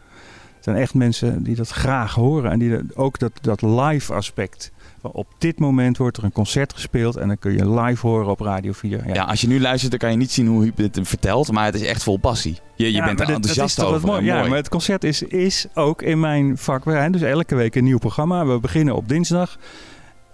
Het 0.65 0.73
zijn 0.73 0.85
echt 0.85 0.95
mensen 0.95 1.43
die 1.43 1.55
dat 1.57 1.69
graag 1.69 2.15
horen. 2.15 2.51
En 2.51 2.59
die 2.59 2.71
dat- 2.71 2.97
ook 2.97 3.19
dat, 3.19 3.33
dat 3.41 3.63
live 3.63 4.15
aspect. 4.15 4.73
Op 5.01 5.27
dit 5.39 5.59
moment 5.59 5.97
wordt 5.97 6.17
er 6.17 6.25
een 6.25 6.33
concert 6.33 6.73
gespeeld 6.73 7.17
en 7.17 7.29
dan 7.29 7.39
kun 7.39 7.53
je 7.53 7.71
live 7.81 8.07
horen 8.07 8.27
op 8.31 8.41
Radio 8.41 8.73
4. 8.73 9.07
Ja, 9.07 9.15
Ja, 9.15 9.23
als 9.25 9.41
je 9.41 9.47
nu 9.47 9.61
luistert, 9.61 9.91
dan 9.91 10.01
kan 10.01 10.11
je 10.11 10.17
niet 10.17 10.31
zien 10.33 10.47
hoe 10.47 10.63
Huub 10.63 10.77
dit 10.77 10.99
vertelt, 11.03 11.53
maar 11.53 11.65
het 11.65 11.75
is 11.75 11.83
echt 11.83 12.03
vol 12.03 12.17
passie. 12.17 12.59
Je, 12.77 12.85
je 12.87 12.93
Ja, 12.93 13.05
bent 13.05 13.21
er 13.21 13.27
dat- 13.27 13.35
enthousiast 13.35 13.83
over. 13.83 14.07
mooi. 14.07 14.25
Ja, 14.25 14.37
mooi. 14.37 14.49
maar 14.49 14.59
het 14.59 14.69
concert 14.69 15.05
is, 15.05 15.23
is 15.23 15.67
ook 15.75 16.03
in 16.03 16.21
mijn 16.21 16.59
vak. 16.59 16.85
We 16.85 16.91
zijn 16.91 17.13
dus 17.13 17.23
elke 17.23 17.55
week 17.55 17.75
een 17.75 17.85
nieuw 17.85 17.99
programma. 17.99 18.47
We 18.47 18.61
beginnen 18.61 18.95
op 18.97 19.09
dinsdag. 19.09 19.59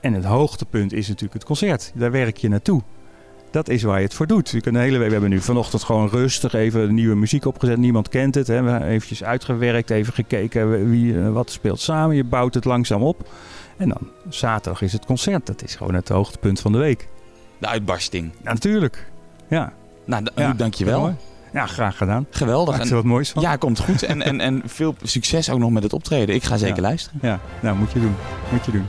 En 0.00 0.12
het 0.12 0.24
hoogtepunt 0.24 0.92
is 0.92 1.06
natuurlijk 1.08 1.34
het 1.34 1.44
concert. 1.44 1.92
Daar 1.94 2.10
werk 2.10 2.36
je 2.36 2.48
naartoe. 2.48 2.82
Dat 3.50 3.68
is 3.68 3.82
waar 3.82 3.98
je 3.98 4.04
het 4.04 4.14
voor 4.14 4.26
doet. 4.26 4.48
Je 4.50 4.60
kunt 4.60 4.74
de 4.74 4.80
hele 4.80 4.96
week, 4.98 5.06
we 5.06 5.12
hebben 5.12 5.30
nu 5.30 5.40
vanochtend 5.40 5.82
gewoon 5.82 6.08
rustig 6.08 6.52
even 6.54 6.94
nieuwe 6.94 7.14
muziek 7.14 7.44
opgezet. 7.46 7.76
Niemand 7.76 8.08
kent 8.08 8.34
het. 8.34 8.46
Hè. 8.46 8.62
We 8.62 8.70
hebben 8.70 8.88
eventjes 8.88 9.24
uitgewerkt, 9.24 9.90
even 9.90 10.12
gekeken 10.12 10.90
wie 10.90 11.20
eh, 11.20 11.32
wat 11.32 11.50
speelt 11.50 11.80
samen. 11.80 12.16
Je 12.16 12.24
bouwt 12.24 12.54
het 12.54 12.64
langzaam 12.64 13.02
op. 13.02 13.28
En 13.76 13.88
dan 13.88 14.08
zaterdag 14.28 14.82
is 14.82 14.92
het 14.92 15.04
concert. 15.04 15.46
Dat 15.46 15.62
is 15.62 15.74
gewoon 15.74 15.94
het 15.94 16.08
hoogtepunt 16.08 16.60
van 16.60 16.72
de 16.72 16.78
week. 16.78 17.08
De 17.58 17.66
uitbarsting. 17.66 18.30
Ja, 18.44 18.52
natuurlijk. 18.52 19.10
Ja. 19.48 19.72
Nou, 20.04 20.24
d- 20.24 20.30
Ja, 20.36 20.52
dankjewel. 20.52 21.00
mooi. 21.00 21.14
Ja, 21.52 21.66
graag 21.66 21.96
gedaan. 21.96 22.26
Geweldig. 22.30 22.74
Maak 22.74 22.82
En- 22.84 22.88
er 22.90 22.94
wat 22.94 23.04
moois 23.04 23.30
van. 23.30 23.42
ja, 23.42 23.56
komt 23.56 23.78
goed. 23.80 24.02
En, 24.02 24.22
en, 24.22 24.40
en 24.40 24.62
veel 24.64 24.94
succes 25.02 25.50
ook 25.50 25.58
nog 25.58 25.70
met 25.70 25.82
het 25.82 25.92
optreden. 25.92 26.34
Ik 26.34 26.42
ga 26.44 26.56
zeker 26.56 26.76
Ja. 26.76 26.82
luisteren. 26.82 27.18
Ja, 27.22 27.40
nou 27.60 27.76
moet 27.76 27.92
je 27.92 28.00
doen. 28.00 28.14
Moet 28.52 28.64
je 28.64 28.72
doen. 28.72 28.86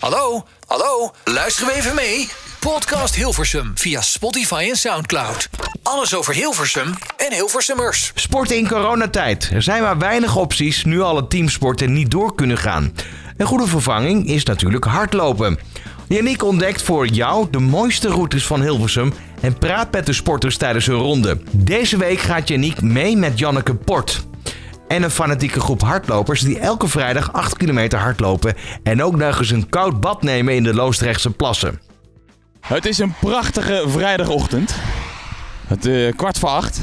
Hallo, 0.00 0.44
hallo, 0.66 1.10
luisteren 1.24 1.68
we 1.72 1.78
even 1.78 1.94
mee? 1.94 2.28
Podcast 2.60 3.14
Hilversum 3.14 3.72
via 3.74 4.00
Spotify 4.00 4.66
en 4.68 4.76
Soundcloud. 4.76 5.48
Alles 5.82 6.14
over 6.14 6.34
Hilversum 6.34 6.94
en 7.16 7.32
Hilversummers. 7.32 8.12
Sport 8.14 8.50
in 8.50 8.68
coronatijd. 8.68 9.50
Er 9.52 9.62
zijn 9.62 9.82
maar 9.82 9.98
weinig 9.98 10.36
opties 10.36 10.84
nu 10.84 11.00
alle 11.00 11.26
teamsporten 11.26 11.92
niet 11.92 12.10
door 12.10 12.34
kunnen 12.34 12.58
gaan. 12.58 12.92
Een 13.36 13.46
goede 13.46 13.66
vervanging 13.66 14.26
is 14.26 14.44
natuurlijk 14.44 14.84
hardlopen. 14.84 15.58
Yannick 16.08 16.42
ontdekt 16.42 16.82
voor 16.82 17.06
jou 17.06 17.46
de 17.50 17.58
mooiste 17.58 18.08
routes 18.08 18.46
van 18.46 18.62
Hilversum 18.62 19.12
en 19.40 19.58
praat 19.58 19.92
met 19.92 20.06
de 20.06 20.12
sporters 20.12 20.56
tijdens 20.56 20.86
hun 20.86 20.98
ronde. 20.98 21.40
Deze 21.50 21.96
week 21.96 22.20
gaat 22.20 22.48
Yannick 22.48 22.82
mee 22.82 23.16
met 23.16 23.38
Janneke 23.38 23.74
Port. 23.74 24.28
En 24.90 25.02
een 25.02 25.10
fanatieke 25.10 25.60
groep 25.60 25.82
hardlopers 25.82 26.40
die 26.40 26.58
elke 26.58 26.88
vrijdag 26.88 27.32
8 27.32 27.56
kilometer 27.56 27.98
hardlopen 27.98 28.54
en 28.82 29.02
ook 29.02 29.16
nog 29.16 29.38
eens 29.38 29.50
een 29.50 29.68
koud 29.68 30.00
bad 30.00 30.22
nemen 30.22 30.54
in 30.54 30.62
de 30.62 30.74
Loosdrechtse 30.74 31.30
plassen. 31.30 31.80
Het 32.60 32.86
is 32.86 32.98
een 32.98 33.14
prachtige 33.20 33.84
vrijdagochtend. 33.86 34.74
Het 35.66 35.86
eh, 35.86 36.16
kwart 36.16 36.38
voor 36.38 36.48
acht. 36.48 36.80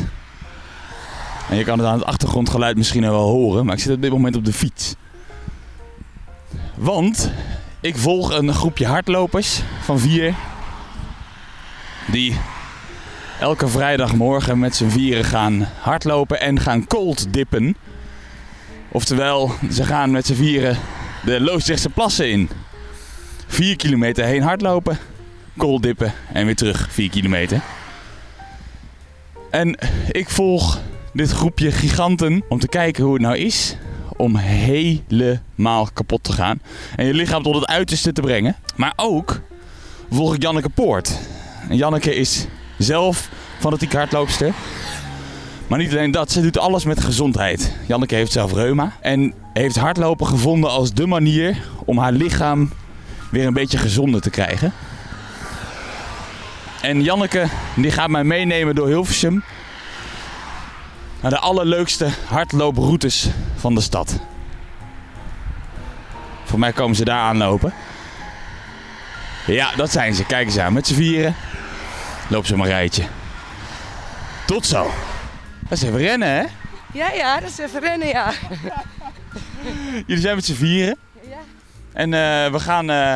En 1.49 1.57
je 1.57 1.63
kan 1.63 1.79
het 1.79 1.87
aan 1.87 1.97
het 1.97 2.07
achtergrondgeluid 2.07 2.77
misschien 2.77 3.01
wel 3.01 3.29
horen, 3.29 3.65
maar 3.65 3.75
ik 3.75 3.81
zit 3.81 3.95
op 3.95 4.01
dit 4.01 4.11
moment 4.11 4.35
op 4.35 4.45
de 4.45 4.53
fiets. 4.53 4.95
Want 6.75 7.31
ik 7.79 7.97
volg 7.97 8.37
een 8.37 8.53
groepje 8.53 8.85
hardlopers 8.85 9.61
van 9.81 9.99
vier. 9.99 10.35
Die 12.11 12.37
elke 13.39 13.67
vrijdagmorgen 13.67 14.59
met 14.59 14.75
z'n 14.75 14.89
vieren 14.89 15.25
gaan 15.25 15.67
hardlopen 15.81 16.41
en 16.41 16.59
gaan 16.59 16.87
cold 16.87 17.33
dippen. 17.33 17.75
Oftewel, 18.91 19.51
ze 19.71 19.83
gaan 19.83 20.11
met 20.11 20.25
z'n 20.25 20.33
vieren 20.33 20.77
de 21.23 21.41
Loosdrechtse 21.41 21.89
plassen 21.89 22.31
in. 22.31 22.49
Vier 23.47 23.75
kilometer 23.75 24.25
heen 24.25 24.41
hardlopen 24.41 24.97
dippen 25.79 26.13
en 26.33 26.45
weer 26.45 26.55
terug 26.55 26.87
4 26.91 27.09
kilometer. 27.09 27.61
En 29.51 29.77
ik 30.11 30.29
volg 30.29 30.79
dit 31.13 31.31
groepje 31.31 31.71
giganten 31.71 32.43
om 32.49 32.59
te 32.59 32.67
kijken 32.67 33.03
hoe 33.03 33.13
het 33.13 33.21
nou 33.21 33.37
is 33.37 33.75
om 34.17 34.35
helemaal 34.35 35.89
kapot 35.93 36.23
te 36.23 36.31
gaan. 36.31 36.61
En 36.95 37.05
je 37.05 37.13
lichaam 37.13 37.43
tot 37.43 37.55
het 37.55 37.65
uiterste 37.65 38.11
te 38.11 38.21
brengen. 38.21 38.55
Maar 38.75 38.93
ook 38.95 39.41
volg 40.11 40.35
ik 40.35 40.41
Janneke 40.41 40.69
Poort. 40.69 41.19
Janneke 41.69 42.15
is 42.15 42.45
zelf 42.77 43.29
fanatiek 43.59 43.93
hardloopster. 43.93 44.53
Maar 45.67 45.79
niet 45.79 45.91
alleen 45.91 46.11
dat, 46.11 46.31
ze 46.31 46.41
doet 46.41 46.57
alles 46.57 46.85
met 46.85 47.03
gezondheid. 47.03 47.75
Janneke 47.87 48.15
heeft 48.15 48.31
zelf 48.31 48.53
reuma 48.53 48.91
en 49.01 49.33
heeft 49.53 49.75
hardlopen 49.75 50.27
gevonden 50.27 50.69
als 50.69 50.93
de 50.93 51.07
manier 51.07 51.57
om 51.85 51.97
haar 51.97 52.11
lichaam 52.11 52.71
weer 53.31 53.45
een 53.45 53.53
beetje 53.53 53.77
gezonder 53.77 54.21
te 54.21 54.29
krijgen. 54.29 54.73
En 56.81 57.03
Janneke 57.03 57.47
die 57.75 57.91
gaat 57.91 58.09
mij 58.09 58.23
meenemen 58.23 58.75
door 58.75 58.87
Hilversum. 58.87 59.43
Naar 61.21 61.31
de 61.31 61.39
allerleukste 61.39 62.09
hardlooproutes 62.25 63.27
van 63.55 63.75
de 63.75 63.81
stad. 63.81 64.19
Voor 66.43 66.59
mij 66.59 66.71
komen 66.71 66.95
ze 66.95 67.05
daar 67.05 67.19
aanlopen. 67.19 67.73
Ja, 69.45 69.75
dat 69.75 69.91
zijn 69.91 70.13
ze. 70.13 70.25
Kijk 70.25 70.45
eens 70.45 70.57
aan. 70.57 70.73
Met 70.73 70.87
z'n 70.87 70.93
vieren. 70.93 71.35
Loop 72.27 72.45
ze 72.45 72.55
maar 72.55 72.67
rijtje. 72.67 73.03
Tot 74.45 74.65
zo. 74.65 74.91
Dat 75.69 75.77
is 75.77 75.83
even 75.83 75.99
rennen, 75.99 76.27
hè? 76.27 76.43
Ja, 76.93 77.11
ja, 77.11 77.39
dat 77.39 77.49
is 77.49 77.57
even 77.57 77.79
rennen, 77.79 78.07
ja. 78.07 78.31
Jullie 80.07 80.21
zijn 80.21 80.35
met 80.35 80.45
z'n 80.45 80.53
vieren. 80.53 80.97
Ja. 81.21 81.37
En 81.93 82.13
eh, 82.13 82.51
we 82.51 82.59
gaan 82.59 82.89
eh, 82.89 83.15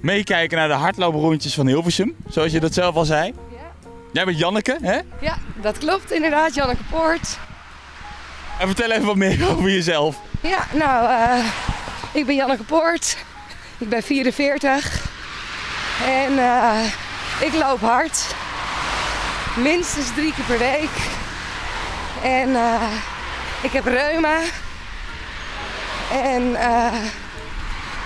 meekijken 0.00 0.58
naar 0.58 0.68
de 0.68 0.74
hardlooprondjes 0.74 1.54
van 1.54 1.66
Hilversum. 1.66 2.16
Zoals 2.28 2.52
je 2.52 2.60
dat 2.60 2.74
zelf 2.74 2.94
al 2.94 3.04
zei. 3.04 3.34
Ja. 3.50 3.56
Jij 4.12 4.24
bent 4.24 4.38
Janneke, 4.38 4.78
hè? 4.82 4.98
Ja, 5.20 5.38
dat 5.54 5.78
klopt 5.78 6.12
inderdaad, 6.12 6.54
Janneke 6.54 6.82
Poort. 6.90 7.38
En 8.58 8.66
vertel 8.66 8.90
even 8.90 9.06
wat 9.06 9.16
meer 9.16 9.50
over 9.50 9.70
jezelf. 9.70 10.16
Ja, 10.40 10.66
nou, 10.72 11.10
eh, 11.10 11.44
ik 12.12 12.26
ben 12.26 12.34
Janneke 12.34 12.64
Poort. 12.64 13.16
Ik 13.78 13.88
ben 13.88 14.02
44. 14.02 15.04
En 16.06 16.32
ik 17.40 17.54
loop 17.54 17.80
hard. 17.80 18.34
Minstens 19.56 20.14
drie 20.14 20.34
keer 20.34 20.44
per 20.44 20.58
week. 20.58 20.90
En 22.26 22.56
eh, 22.56 22.82
ik 23.62 23.72
heb 23.72 23.84
reuma. 23.84 24.38
En 26.12 26.56
eh, 26.56 26.94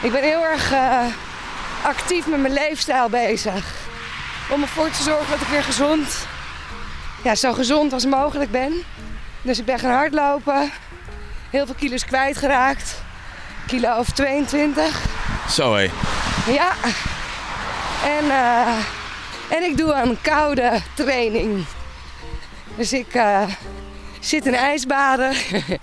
ik 0.03 0.13
ben 0.13 0.23
heel 0.23 0.45
erg 0.45 0.73
eh, 0.73 1.05
actief 1.83 2.27
met 2.27 2.41
mijn 2.41 2.53
leefstijl 2.53 3.09
bezig. 3.09 3.75
Om 4.51 4.63
ervoor 4.63 4.91
te 4.91 5.03
zorgen 5.03 5.31
dat 5.31 5.41
ik 5.41 5.47
weer 5.47 5.63
gezond, 5.63 6.27
ja, 7.23 7.35
zo 7.35 7.53
gezond 7.53 7.93
als 7.93 8.07
mogelijk 8.07 8.51
ben. 8.51 8.73
Dus 9.43 9.59
ik 9.59 9.65
ben 9.65 9.79
gaan 9.79 9.93
hardlopen. 9.93 10.71
Heel 11.51 11.67
veel 11.67 11.75
kilo's 11.75 12.05
kwijtgeraakt. 12.05 13.03
Kilo 13.67 13.99
of 13.99 14.11
22. 14.11 15.01
Zo 15.51 15.75
hé. 15.75 15.91
Ja. 16.47 16.73
En, 18.05 18.31
en 19.49 19.63
ik 19.63 19.77
doe 19.77 19.93
een 19.93 20.19
koude 20.21 20.81
training. 20.95 21.65
Dus 22.77 22.93
ik 22.93 23.15
zit 24.21 24.47
in 24.47 24.55
ijsbaden. 24.55 25.33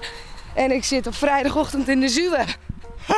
en 0.56 0.72
ik 0.72 0.84
zit 0.84 1.08
op 1.08 1.15
vrijdagochtend 1.15 1.88
in 1.88 2.00
de 2.00 2.08
Zuwe. 2.08 2.46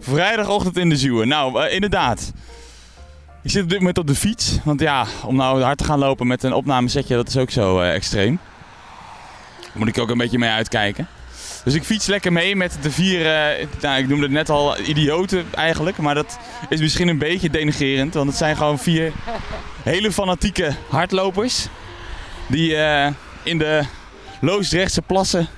Vrijdagochtend 0.00 0.76
in 0.76 0.88
de 0.88 0.96
Zuwe. 0.96 1.24
Nou, 1.24 1.62
eh, 1.62 1.74
inderdaad. 1.74 2.32
Ik 3.42 3.50
zit 3.50 3.62
op 3.62 3.68
dit 3.68 3.78
moment 3.78 3.98
op 3.98 4.06
de 4.06 4.14
fiets. 4.14 4.58
Want 4.64 4.80
ja, 4.80 5.06
om 5.24 5.36
nou 5.36 5.62
hard 5.62 5.78
te 5.78 5.84
gaan 5.84 5.98
lopen 5.98 6.26
met 6.26 6.42
een 6.42 6.52
opnamesetje, 6.52 7.14
dat 7.14 7.28
is 7.28 7.36
ook 7.36 7.50
zo 7.50 7.80
eh, 7.80 7.94
extreem. 7.94 8.38
Daar 9.60 9.70
moet 9.74 9.88
ik 9.88 9.98
ook 9.98 10.10
een 10.10 10.18
beetje 10.18 10.38
mee 10.38 10.50
uitkijken. 10.50 11.08
Dus 11.64 11.74
ik 11.74 11.84
fiets 11.84 12.06
lekker 12.06 12.32
mee 12.32 12.56
met 12.56 12.78
de 12.82 12.90
vier, 12.90 13.26
eh, 13.26 13.66
nou, 13.80 13.98
ik 13.98 14.08
noemde 14.08 14.22
het 14.22 14.32
net 14.32 14.50
al 14.50 14.78
idioten 14.78 15.46
eigenlijk. 15.54 15.96
Maar 15.96 16.14
dat 16.14 16.38
is 16.68 16.80
misschien 16.80 17.08
een 17.08 17.18
beetje 17.18 17.50
denigerend. 17.50 18.14
Want 18.14 18.28
het 18.28 18.36
zijn 18.36 18.56
gewoon 18.56 18.78
vier 18.78 19.12
hele 19.82 20.12
fanatieke 20.12 20.74
hardlopers. 20.88 21.68
Die 22.46 22.76
eh, 22.76 23.12
in 23.42 23.58
de 23.58 23.82
Loosdrechtse 24.40 25.02
plassen 25.02 25.48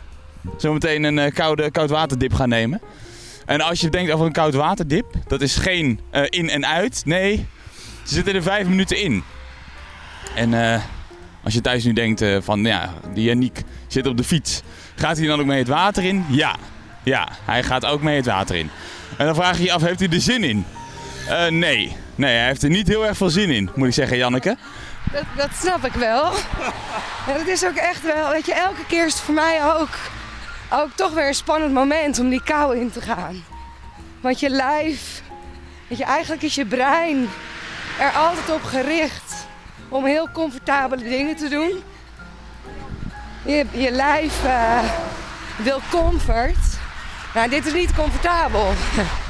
zometeen 0.56 1.04
een 1.04 1.18
eh, 1.18 1.32
koude 1.34 1.70
koudwaterdip 1.70 2.34
gaan 2.34 2.48
nemen. 2.48 2.80
En 3.46 3.60
als 3.60 3.80
je 3.80 3.88
denkt 3.88 4.12
over 4.12 4.26
een 4.26 4.32
koudwaterdip, 4.32 5.06
dat 5.26 5.40
is 5.40 5.56
geen 5.56 6.00
eh, 6.10 6.22
in 6.28 6.50
en 6.50 6.66
uit. 6.66 7.02
Nee, 7.04 7.46
ze 8.02 8.14
zitten 8.14 8.34
er 8.34 8.42
vijf 8.42 8.66
minuten 8.68 9.02
in. 9.02 9.22
En 10.34 10.82
als 11.44 11.54
je 11.54 11.60
thuis 11.60 11.84
nu 11.84 11.92
denkt 11.92 12.24
van, 12.38 12.64
ja, 12.64 12.94
die 13.14 13.24
Yannick 13.24 13.62
zit 13.86 14.06
op 14.06 14.16
de 14.16 14.24
fiets. 14.24 14.62
Gaat 14.96 15.16
hij 15.16 15.26
dan 15.26 15.40
ook 15.40 15.46
mee 15.46 15.58
het 15.58 15.68
water 15.68 16.04
in? 16.04 16.24
Ja. 16.28 16.56
Ja, 17.02 17.28
hij 17.44 17.62
gaat 17.62 17.84
ook 17.84 18.02
mee 18.02 18.16
het 18.16 18.26
water 18.26 18.56
in. 18.56 18.70
En 19.18 19.26
dan 19.26 19.34
vraag 19.34 19.58
je 19.58 19.64
je 19.64 19.72
af, 19.72 19.82
heeft 19.82 20.00
hij 20.00 20.08
er 20.08 20.20
zin 20.20 20.44
in? 20.44 20.64
Eh, 21.28 21.46
nee. 21.46 21.96
Nee, 22.14 22.36
hij 22.36 22.46
heeft 22.46 22.62
er 22.62 22.68
niet 22.68 22.88
heel 22.88 23.06
erg 23.06 23.16
veel 23.16 23.30
zin 23.30 23.50
in, 23.50 23.70
moet 23.74 23.86
ik 23.86 23.94
zeggen, 23.94 24.16
Janneke. 24.16 24.56
Dat, 25.12 25.24
dat 25.36 25.50
snap 25.60 25.84
ik 25.84 25.92
wel. 25.92 26.32
En 27.26 27.34
het 27.34 27.46
is 27.46 27.66
ook 27.66 27.76
echt 27.76 28.02
wel, 28.02 28.30
weet 28.30 28.46
je, 28.46 28.54
elke 28.54 28.86
keer 28.86 29.06
is 29.06 29.12
het 29.12 29.22
voor 29.22 29.34
mij 29.34 29.64
ook, 29.64 29.88
ook 30.70 30.90
toch 30.94 31.12
weer 31.12 31.28
een 31.28 31.34
spannend 31.34 31.72
moment 31.72 32.18
om 32.18 32.28
die 32.28 32.42
kou 32.42 32.78
in 32.78 32.90
te 32.90 33.00
gaan. 33.00 33.44
Want 34.20 34.40
je 34.40 34.50
lijf, 34.50 35.22
weet 35.88 35.98
je, 35.98 36.04
eigenlijk 36.04 36.42
is 36.42 36.54
je 36.54 36.66
brein 36.66 37.28
er 37.98 38.10
altijd 38.10 38.50
op 38.50 38.62
gericht 38.62 39.46
om 39.88 40.04
heel 40.04 40.28
comfortabele 40.32 41.02
dingen 41.02 41.36
te 41.36 41.48
doen. 41.48 41.82
Je, 43.44 43.64
je 43.70 43.90
lijf 43.90 44.44
eh, 44.44 44.78
wil 45.56 45.80
comfort. 45.90 46.78
Nou, 47.34 47.48
dit 47.48 47.66
is 47.66 47.72
niet 47.72 47.94
comfortabel. 47.94 48.72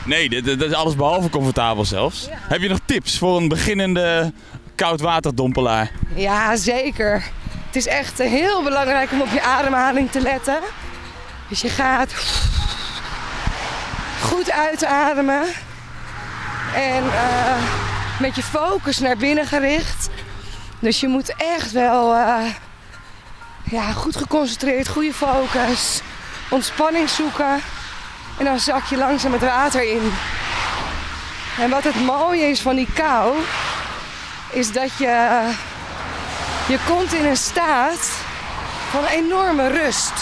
Nee, 0.07 0.29
dit, 0.29 0.45
dit 0.45 0.63
is 0.63 0.73
alles 0.73 0.97
behalve 0.97 1.31
comfortabel 1.31 1.85
zelfs. 1.85 2.29
Heb 2.33 2.61
je 2.61 2.69
nog 2.69 2.79
tips 2.85 3.19
voor 3.19 3.37
een 3.37 3.49
beginnende 3.49 4.33
koudwaterdompelaar? 4.75 5.91
Ja, 6.15 6.57
zeker. 6.57 7.25
Het 7.67 7.77
is 7.77 7.87
echt 7.87 8.19
heel 8.19 8.63
belangrijk 8.63 9.13
om 9.13 9.21
op 9.21 9.33
je 9.33 9.43
ademhaling 9.43 10.11
te 10.11 10.21
letten. 10.21 10.59
Dus 11.49 11.61
je 11.61 11.69
gaat 11.69 12.15
goed 14.23 14.51
uitademen. 14.51 15.43
En 16.75 17.05
eh, 17.05 17.63
met 18.21 18.35
je 18.37 18.43
focus 18.43 18.99
naar 18.99 19.17
binnen 19.17 19.47
gericht. 19.47 20.09
Dus 20.79 21.01
je 21.01 21.09
moet 21.09 21.35
echt 21.37 21.73
wel 21.73 22.15
eh, 22.15 22.45
ja, 23.71 23.93
goed 23.93 24.17
geconcentreerd, 24.17 24.89
goede 24.89 25.13
focus. 25.13 26.01
Ontspanning 26.51 27.09
zoeken. 27.09 27.61
En 28.39 28.45
dan 28.45 28.59
zak 28.59 28.85
je 28.85 28.97
langzaam 28.97 29.33
het 29.33 29.43
water 29.43 29.83
in. 29.83 30.13
En 31.59 31.71
wat 31.71 31.85
het 31.85 32.05
mooie 32.05 32.45
is 32.45 32.61
van 32.61 32.77
die 32.77 32.89
kou, 32.95 33.37
is 34.51 34.73
dat 34.73 34.91
je, 34.99 35.41
je 36.69 36.79
komt 36.87 37.13
in 37.13 37.25
een 37.25 37.37
staat 37.37 38.11
van 38.91 39.05
enorme 39.05 39.69
rust. 39.69 40.13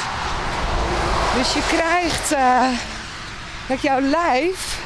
Dus 1.36 1.52
je 1.52 1.62
krijgt 1.68 2.32
eh, 2.32 2.68
dat 3.66 3.82
jouw 3.82 4.00
lijf, 4.00 4.78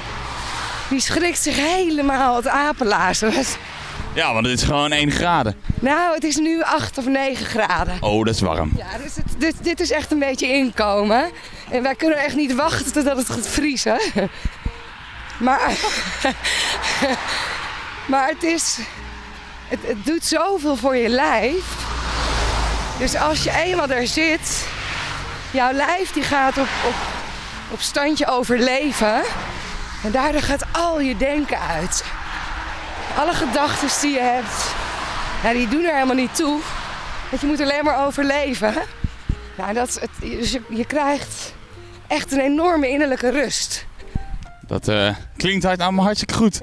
die 0.89 1.01
schrikt 1.01 1.43
zich 1.43 1.57
helemaal 1.57 2.37
het 2.37 2.49
apenlazen. 2.49 3.33
Ja, 4.15 4.33
want 4.33 4.47
het 4.47 4.59
is 4.59 4.65
gewoon 4.65 4.93
1 4.93 5.11
graden. 5.11 5.57
Nou, 5.81 6.15
het 6.15 6.25
is 6.25 6.37
nu 6.37 6.63
8 6.63 6.99
of 6.99 7.07
9 7.07 7.47
graden. 7.47 7.97
Oh, 8.01 8.25
dat 8.25 8.35
is 8.35 8.41
warm. 8.41 8.73
Ja, 8.77 8.99
dus 9.03 9.15
het, 9.15 9.25
dit, 9.39 9.55
dit 9.63 9.81
is 9.81 9.91
echt 9.91 10.13
een 10.13 10.19
beetje 10.19 10.47
inkomen. 10.47 11.31
En 11.71 11.83
wij 11.83 11.95
kunnen 11.95 12.19
echt 12.19 12.37
niet 12.37 12.55
wachten 12.55 12.93
totdat 12.93 13.17
het 13.17 13.31
gaat 13.31 13.49
vriezen. 13.49 13.99
Maar, 15.39 15.73
maar 18.13 18.29
het 18.29 18.43
is. 18.43 18.79
Het, 19.69 19.79
het 19.87 20.05
doet 20.05 20.25
zoveel 20.25 20.77
voor 20.77 20.97
je 20.97 21.09
lijf. 21.09 21.65
Dus 22.99 23.17
als 23.17 23.45
je 23.45 23.53
eenmaal 23.65 23.87
daar 23.87 24.07
zit, 24.07 24.67
jouw 25.51 25.73
lijf 25.73 26.13
die 26.13 26.23
gaat 26.23 26.59
op, 26.59 26.69
op, 26.87 26.95
op 27.71 27.81
standje 27.81 28.27
overleven. 28.27 29.23
En 30.05 30.11
daardoor 30.11 30.43
gaat 30.43 30.65
al 30.73 31.01
je 31.01 31.17
denken 31.17 31.61
uit. 31.61 32.05
Alle 33.19 33.35
gedachten 33.35 34.01
die 34.01 34.11
je 34.11 34.21
hebt, 34.21 34.75
ja, 35.43 35.53
die 35.53 35.69
doen 35.69 35.85
er 35.85 35.95
helemaal 35.95 36.15
niet 36.15 36.35
toe. 36.35 36.61
Want 37.31 37.41
je 37.41 37.47
moet 37.47 37.61
alleen 37.61 37.85
maar 37.85 38.07
overleven. 38.07 38.75
Nou, 39.57 39.75
dat, 39.75 40.01
het, 40.01 40.11
dus 40.21 40.53
je, 40.53 40.61
je 40.69 40.85
krijgt 40.85 41.55
echt 42.07 42.33
een 42.33 42.41
enorme 42.41 42.89
innerlijke 42.89 43.31
rust. 43.31 43.87
Dat 44.67 44.89
eh, 44.89 45.17
klinkt 45.37 45.65
uit 45.67 45.81
allemaal 45.81 46.05
hartstikke 46.05 46.35
goed. 46.35 46.61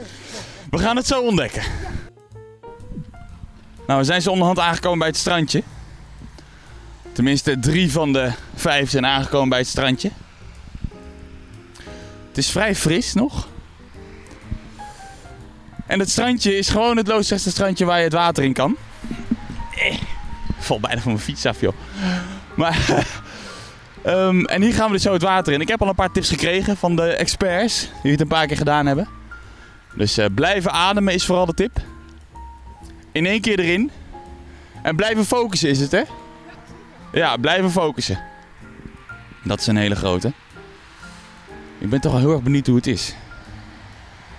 We 0.69 0.77
gaan 0.77 0.95
het 0.95 1.07
zo 1.07 1.21
ontdekken. 1.21 1.63
Nou, 3.88 4.00
we 4.00 4.05
zijn 4.05 4.21
zo 4.21 4.29
onderhand 4.31 4.59
aangekomen 4.59 5.00
bij 5.00 5.07
het 5.07 5.17
strandje. 5.17 5.63
Tenminste, 7.12 7.59
drie 7.59 7.91
van 7.91 8.13
de 8.13 8.31
vijf 8.55 8.89
zijn 8.89 9.05
aangekomen 9.05 9.50
bij 9.50 9.59
het 9.59 9.67
strandje. 9.67 10.12
Het 12.27 12.38
is 12.38 12.50
vrij 12.50 12.75
fris 12.75 13.13
nog. 13.13 13.47
En 15.86 16.00
het 16.00 16.10
strandje 16.10 16.58
is 16.58 16.70
gewoon 16.70 16.98
het 16.98 17.08
Loosdrechtse 17.08 17.50
strandje 17.50 17.86
waar 17.86 17.98
je 17.98 18.04
het 18.04 18.13
water 18.13 18.44
in 18.44 18.54
kan. 18.54 18.75
Eh, 19.75 19.94
ik 19.94 20.01
val 20.58 20.80
bijna 20.80 21.01
van 21.01 21.12
mijn 21.12 21.24
fiets 21.24 21.46
af, 21.46 21.62
joh. 21.62 21.74
Maar, 22.56 22.77
ehm, 24.04 24.44
en 24.44 24.62
hier 24.62 24.74
gaan 24.74 24.88
we 24.88 24.94
dus 24.94 25.01
zo 25.01 25.13
het 25.13 25.22
water 25.22 25.54
in. 25.54 25.62
Ik 25.62 25.68
heb 25.68 25.82
al 25.82 25.88
een 25.88 25.96
paar 25.96 26.12
tips 26.12 26.30
gekregen 26.30 26.77
van 26.77 26.96
de 26.96 27.08
experts 27.08 27.89
die 28.01 28.12
het 28.12 28.22
een 28.22 28.27
paar 28.27 28.48
keer 28.48 28.58
gedaan 28.58 28.86
hebben. 28.86 29.08
Dus 29.96 30.18
eh, 30.18 30.25
blijven 30.36 30.72
ademen 30.72 31.13
is 31.13 31.25
vooral 31.25 31.46
de 31.46 31.54
tip. 31.54 31.82
In 33.12 33.25
één 33.25 33.42
keer 33.42 33.60
erin. 33.60 33.92
En 34.82 34.96
blijven 34.96 35.25
focussen 35.25 35.70
is 35.70 35.80
het, 35.80 35.92
hè? 35.92 36.01
Ja, 37.12 37.38
blijven 37.38 37.72
focussen. 37.72 38.20
Dat 39.44 39.60
is 39.60 39.68
een 39.68 39.77
hele 39.77 39.96
grote. 39.96 40.34
Ik 41.77 41.89
ben 41.89 42.01
toch 42.01 42.12
wel 42.12 42.22
heel 42.22 42.32
erg 42.32 42.42
benieuwd 42.42 42.68
hoe 42.68 42.75
het 42.75 42.88
is. 42.88 43.15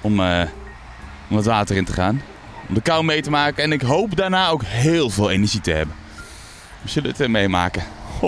Om, 0.00 0.20
eh, 0.20 0.42
om 1.30 1.36
het 1.36 1.44
water 1.46 1.76
in 1.76 1.84
te 1.84 1.92
gaan. 1.92 2.22
Om 2.68 2.74
de 2.74 2.80
kou 2.80 3.04
mee 3.04 3.22
te 3.22 3.30
maken. 3.30 3.62
En 3.62 3.72
ik 3.72 3.82
hoop 3.82 4.16
daarna 4.16 4.48
ook 4.48 4.62
heel 4.64 5.10
veel 5.10 5.30
energie 5.30 5.60
te 5.60 5.70
hebben. 5.70 5.94
We 6.82 6.88
zullen 6.88 7.10
het 7.10 7.20
eh, 7.20 7.28
meemaken. 7.28 7.82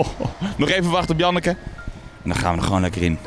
Nog 0.57 0.69
even 0.69 0.89
wachten 0.91 1.13
op 1.15 1.19
Janneke. 1.19 1.49
En 1.49 2.29
dan 2.29 2.35
gaan 2.35 2.51
we 2.53 2.57
er 2.59 2.65
gewoon 2.65 2.81
lekker 2.81 3.01
in. 3.01 3.17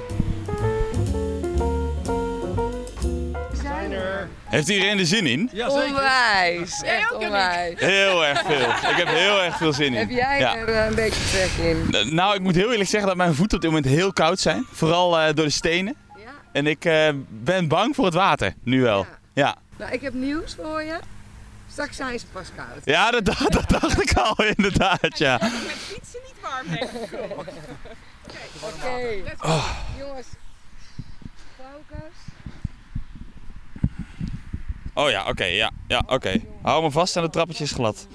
Heeft 4.44 4.68
iedereen 4.68 4.98
er 4.98 5.06
zin 5.06 5.26
in? 5.26 5.50
Onwijs, 5.68 6.82
echt 6.82 7.12
onwijs. 7.14 7.80
Heel 7.80 8.24
erg 8.26 8.42
veel. 8.46 8.90
Ik 8.90 8.96
heb 8.96 9.08
heel 9.08 9.42
erg 9.42 9.56
veel 9.56 9.72
zin 9.72 9.86
in. 9.86 9.98
Heb 9.98 10.10
jij 10.10 10.38
Ja. 10.38 10.56
er 10.56 10.68
eh, 10.68 10.86
een 10.86 10.94
beetje 10.94 11.20
trek 11.30 11.66
in? 11.66 12.14
Nou, 12.14 12.34
ik 12.34 12.40
moet 12.40 12.54
heel 12.54 12.70
eerlijk 12.70 12.88
zeggen 12.90 13.08
dat 13.08 13.16
mijn 13.18 13.34
voeten 13.34 13.56
op 13.56 13.62
dit 13.62 13.70
moment 13.72 13.92
heel 13.94 14.12
koud 14.12 14.40
zijn. 14.40 14.66
Vooral 14.72 15.18
eh, 15.18 15.34
door 15.34 15.44
de 15.44 15.50
stenen. 15.50 15.94
Ja. 16.16 16.22
En 16.52 16.66
ik 16.66 16.84
eh, 16.84 17.08
ben 17.28 17.68
bang 17.68 17.94
voor 17.94 18.04
het 18.04 18.14
water, 18.14 18.54
nu 18.64 18.82
wel. 18.82 18.98
Ja, 18.98 19.18
Nou, 19.76 19.92
ik 19.92 20.00
heb 20.00 20.14
nieuws 20.14 20.54
voor 20.54 20.82
je. 20.82 20.98
Straks 21.70 21.96
zijn 21.96 22.18
ze 22.18 22.26
pas 22.26 22.48
koud. 22.56 22.84
ja 22.84 23.10
dat, 23.10 23.24
dat 23.24 23.64
dacht 23.68 24.02
ik 24.02 24.12
al 24.12 24.44
inderdaad, 24.44 25.18
ja. 25.18 25.40
Oké. 28.60 29.22
Oh. 29.40 29.70
Jongens, 29.98 30.26
focus. 31.56 32.14
Oh 34.94 35.10
ja, 35.10 35.26
oké, 35.26 35.44
ja, 35.44 35.70
ja, 35.86 36.02
oké. 36.06 36.40
Hou 36.62 36.82
me 36.82 36.90
vast 36.90 37.16
en 37.16 37.22
het 37.22 37.32
trappetje 37.32 37.64
is 37.64 37.72
glad. 37.72 38.06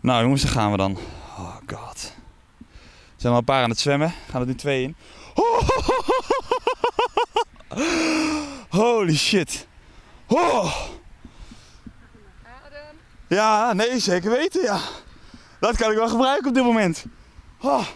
Nou 0.00 0.22
jongens, 0.22 0.42
daar 0.42 0.52
gaan 0.52 0.70
we 0.70 0.76
dan. 0.76 0.98
Oh 1.38 1.56
god. 1.66 2.12
Er 2.88 2.94
zijn 3.16 3.32
al 3.32 3.38
een 3.38 3.44
paar 3.44 3.62
aan 3.62 3.70
het 3.70 3.78
zwemmen. 3.78 4.14
Gaan 4.30 4.40
er 4.40 4.46
nu 4.46 4.54
twee 4.54 4.82
in. 4.82 4.96
Holy 8.68 9.16
shit. 9.16 9.66
Oh. 10.32 10.74
Ja, 13.28 13.72
nee, 13.72 13.98
zeker 13.98 14.30
weten, 14.30 14.62
ja. 14.62 14.78
Dat 15.60 15.76
kan 15.76 15.90
ik 15.90 15.96
wel 15.96 16.08
gebruiken 16.08 16.48
op 16.48 16.54
dit 16.54 16.64
moment. 16.64 17.04
Oh. 17.60 17.86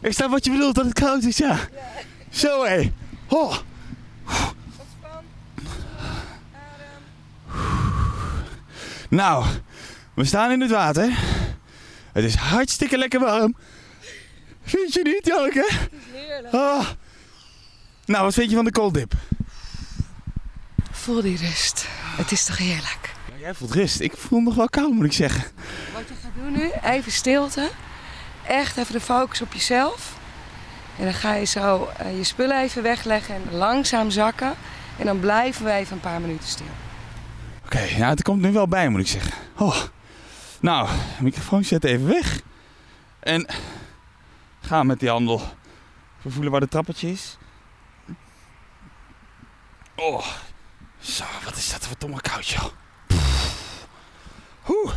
Ik 0.00 0.12
snap 0.12 0.30
wat 0.30 0.44
je 0.44 0.50
bedoelt, 0.50 0.74
dat 0.74 0.84
het 0.84 0.94
koud 0.94 1.22
is, 1.22 1.36
ja. 1.36 1.58
Zo, 2.30 2.64
hé. 2.64 2.92
Oh. 3.28 3.56
Nou, 9.08 9.44
we 10.14 10.24
staan 10.24 10.50
in 10.50 10.60
het 10.60 10.70
water. 10.70 11.18
Het 12.12 12.24
is 12.24 12.34
hartstikke 12.34 12.98
lekker 12.98 13.20
warm. 13.20 13.56
Vind 14.70 14.92
je 14.92 15.02
niet, 15.02 15.26
Janneke? 15.26 15.66
Het 15.68 15.90
is 15.92 16.20
heerlijk. 16.20 16.54
Oh. 16.54 16.86
Nou, 18.04 18.24
wat 18.24 18.34
vind 18.34 18.50
je 18.50 18.56
van 18.56 18.64
de 18.64 18.72
cold 18.72 18.94
dip? 18.94 19.12
Voel 20.90 21.22
die 21.22 21.36
rust. 21.36 21.86
Het 22.16 22.32
is 22.32 22.44
toch 22.44 22.58
heerlijk. 22.58 23.14
Ja, 23.32 23.38
jij 23.40 23.54
voelt 23.54 23.74
rust. 23.74 24.00
Ik 24.00 24.12
voel 24.16 24.40
nog 24.40 24.54
wel 24.54 24.68
koud, 24.68 24.92
moet 24.92 25.04
ik 25.04 25.12
zeggen. 25.12 25.44
Wat 25.94 26.02
je 26.08 26.14
gaat 26.22 26.30
doen 26.34 26.52
nu, 26.52 26.70
even 26.84 27.12
stilte. 27.12 27.70
Echt 28.46 28.76
even 28.76 28.92
de 28.92 29.00
focus 29.00 29.40
op 29.40 29.52
jezelf. 29.52 30.18
En 30.98 31.04
dan 31.04 31.14
ga 31.14 31.34
je 31.34 31.44
zo 31.44 31.88
eh, 31.98 32.16
je 32.16 32.24
spullen 32.24 32.60
even 32.62 32.82
wegleggen 32.82 33.34
en 33.34 33.56
langzaam 33.56 34.10
zakken. 34.10 34.54
En 34.98 35.06
dan 35.06 35.20
blijven 35.20 35.64
we 35.64 35.70
even 35.70 35.92
een 35.92 36.00
paar 36.00 36.20
minuten 36.20 36.48
stil. 36.48 36.66
Oké, 37.64 37.80
ja, 37.80 38.08
het 38.08 38.22
komt 38.22 38.40
nu 38.40 38.52
wel 38.52 38.68
bij, 38.68 38.88
moet 38.88 39.00
ik 39.00 39.06
zeggen. 39.06 39.32
Oh. 39.56 39.76
Nou, 40.60 40.88
microfoon 41.20 41.64
zet 41.64 41.84
even 41.84 42.06
weg. 42.06 42.40
En 43.20 43.46
ga 44.60 44.82
met 44.82 45.00
die 45.00 45.08
handel. 45.08 45.40
Even 46.18 46.32
voelen 46.32 46.52
waar 46.52 46.60
het 46.60 46.70
trappetje 46.70 47.10
is. 47.10 47.38
Oh. 49.96 50.26
Zo, 50.98 51.24
wat 51.44 51.56
is 51.56 51.70
dat 51.72 51.86
voor 51.86 51.96
domme 51.98 52.20
koud, 52.20 52.46
joh. 52.48 52.64
Oeh. 54.68 54.94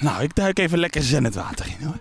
Nou, 0.00 0.22
ik 0.22 0.34
duik 0.34 0.58
even 0.58 0.78
lekker 0.78 1.02
zen 1.02 1.24
het 1.24 1.34
water 1.34 1.66
in, 1.66 1.86
hoor. 1.86 2.00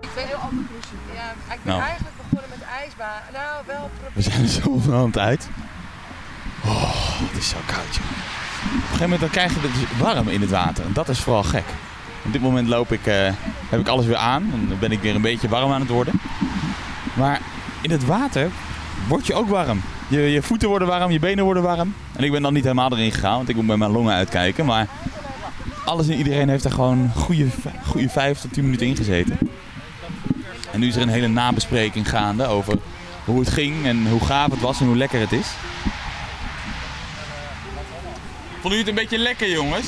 Ik 0.00 0.08
ben 0.14 0.26
heel 0.26 0.36
ander 0.36 0.64
Ja, 1.14 1.30
ik 1.30 1.36
ben 1.46 1.58
Nou. 1.62 1.80
eigenlijk 1.80 2.16
begonnen 2.16 2.48
met 2.58 2.62
ijsbaan. 2.68 3.22
Nou, 3.32 3.66
wel 3.66 3.90
We 4.14 4.22
zijn 4.22 4.42
er 4.42 4.48
zo 4.48 4.78
van 4.78 4.94
hand 4.94 5.18
uit. 5.18 5.48
Oh, 6.64 7.20
het 7.20 7.36
is 7.38 7.48
zo 7.48 7.56
koud, 7.66 7.94
joh. 7.94 8.06
Op 8.64 8.72
een 8.72 8.80
gegeven 8.80 9.00
moment 9.00 9.20
dan 9.20 9.30
krijg 9.30 9.54
je 9.54 9.60
het 9.60 9.72
dus 9.72 9.98
warm 9.98 10.28
in 10.28 10.40
het 10.40 10.50
water. 10.50 10.84
En 10.84 10.92
dat 10.92 11.08
is 11.08 11.20
vooral 11.20 11.42
gek. 11.42 11.64
Op 12.24 12.32
dit 12.32 12.42
moment 12.42 12.68
loop 12.68 12.92
ik, 12.92 13.06
eh, 13.06 13.30
heb 13.68 13.80
ik 13.80 13.88
alles 13.88 14.06
weer 14.06 14.16
aan. 14.16 14.50
Dan 14.68 14.78
ben 14.78 14.92
ik 14.92 15.00
weer 15.00 15.14
een 15.14 15.22
beetje 15.22 15.48
warm 15.48 15.72
aan 15.72 15.80
het 15.80 15.90
worden. 15.90 16.14
Maar 17.14 17.40
in 17.80 17.90
het 17.90 18.04
water 18.04 18.50
word 19.08 19.26
je 19.26 19.34
ook 19.34 19.48
warm. 19.48 19.80
Je, 20.08 20.20
je 20.20 20.42
voeten 20.42 20.68
worden 20.68 20.88
warm, 20.88 21.10
je 21.10 21.18
benen 21.18 21.44
worden 21.44 21.62
warm. 21.62 21.94
En 22.12 22.24
ik 22.24 22.32
ben 22.32 22.42
dan 22.42 22.52
niet 22.52 22.62
helemaal 22.62 22.92
erin 22.92 23.12
gegaan, 23.12 23.36
want 23.36 23.48
ik 23.48 23.56
moet 23.56 23.66
bij 23.66 23.76
mijn 23.76 23.90
longen 23.90 24.14
uitkijken. 24.14 24.64
Maar 24.66 24.86
alles 25.84 26.08
en 26.08 26.16
iedereen 26.16 26.48
heeft 26.48 26.64
er 26.64 26.70
gewoon 26.70 27.10
goede, 27.14 27.46
goede 27.86 28.08
5 28.08 28.40
tot 28.40 28.52
10 28.52 28.64
minuten 28.64 28.86
in 28.86 28.96
gezeten. 28.96 29.38
En 30.72 30.80
nu 30.80 30.86
is 30.86 30.96
er 30.96 31.02
een 31.02 31.08
hele 31.08 31.28
nabespreking 31.28 32.08
gaande 32.08 32.46
over 32.46 32.78
hoe 33.24 33.40
het 33.40 33.48
ging 33.48 33.86
en 33.86 34.08
hoe 34.08 34.20
gaaf 34.20 34.50
het 34.50 34.60
was 34.60 34.80
en 34.80 34.86
hoe 34.86 34.96
lekker 34.96 35.20
het 35.20 35.32
is. 35.32 35.48
Vonden 38.68 38.84
jullie 38.86 39.02
het 39.02 39.10
een 39.12 39.18
beetje 39.18 39.30
lekker, 39.30 39.56
jongens? 39.56 39.86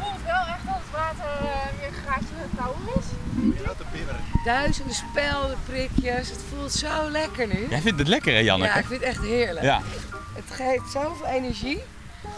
voelt 0.00 0.22
wel 0.24 0.46
echt 0.46 0.64
dat 0.66 0.74
het 0.74 0.90
water 0.92 1.24
eh, 1.24 1.78
weer 1.78 1.88
een 1.88 1.94
gaatje 2.06 2.34
kouder 2.56 2.82
is. 2.98 3.06
Duizenden 4.44 4.94
speldenprikjes. 4.94 6.28
Het 6.28 6.40
voelt 6.50 6.72
zo 6.72 7.10
lekker 7.10 7.46
nu. 7.46 7.66
Jij 7.68 7.80
vindt 7.80 7.98
het 7.98 8.08
lekker, 8.08 8.32
hè, 8.32 8.38
Ja, 8.38 8.44
Janneke? 8.44 8.78
ik 8.78 8.86
vind 8.86 9.00
het 9.00 9.08
echt 9.08 9.22
heerlijk. 9.22 9.64
Ja, 9.64 9.80
Het 10.34 10.50
geeft 10.50 10.90
zoveel 10.92 11.26
energie. 11.26 11.78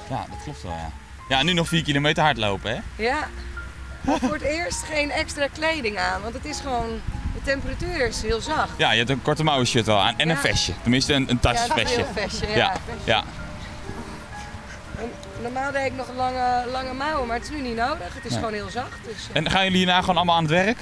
ja 0.08 0.26
dat 0.30 0.42
klopt 0.44 0.62
wel, 0.62 0.72
ja. 0.72 0.90
Ja, 1.28 1.42
nu 1.42 1.52
nog 1.52 1.68
4 1.68 1.82
kilometer 1.82 2.22
hardlopen, 2.22 2.70
hè? 2.74 3.04
Ja. 3.04 3.28
voor 4.04 4.32
het 4.32 4.42
eerst 4.42 4.82
geen 4.82 5.10
extra 5.10 5.46
kleding 5.52 5.98
aan. 5.98 6.22
Want 6.22 6.34
het 6.34 6.44
is 6.44 6.60
gewoon, 6.60 7.00
temperatuur 7.46 8.06
is 8.08 8.22
heel 8.22 8.40
zacht. 8.40 8.70
Ja, 8.76 8.90
je 8.90 8.98
hebt 8.98 9.10
een 9.10 9.22
korte 9.22 9.44
mouwen 9.44 9.66
shirt 9.66 9.86
wel 9.86 10.00
aan 10.00 10.14
en 10.18 10.28
een 10.28 10.34
Ja. 10.34 10.40
vestje. 10.40 10.72
Tenminste, 10.82 11.12
een, 11.14 11.30
een 11.30 11.38
Ja, 11.42 11.52
tasvestje. 11.52 11.80
een 11.98 12.04
heel 12.14 12.22
vestje, 12.28 12.46
ja. 12.48 12.54
Ja, 12.54 12.72
ja. 13.04 13.24
En 14.98 15.10
normaal 15.42 15.72
deed 15.72 15.86
ik 15.86 15.94
nog 15.96 16.06
lange, 16.16 16.64
lange 16.72 16.92
mouwen, 16.94 17.26
maar 17.26 17.36
het 17.36 17.44
is 17.44 17.50
nu 17.50 17.60
niet 17.60 17.76
nodig. 17.76 18.14
Het 18.14 18.24
is 18.24 18.34
gewoon 18.34 18.52
heel 18.52 18.68
zacht. 18.70 18.98
Dus, 19.04 19.28
eh, 19.32 19.36
En 19.36 19.50
gaan 19.50 19.62
jullie 19.64 19.78
hierna 19.78 20.00
gewoon 20.00 20.16
allemaal 20.16 20.36
aan 20.36 20.42
het 20.42 20.50
werk? 20.52 20.78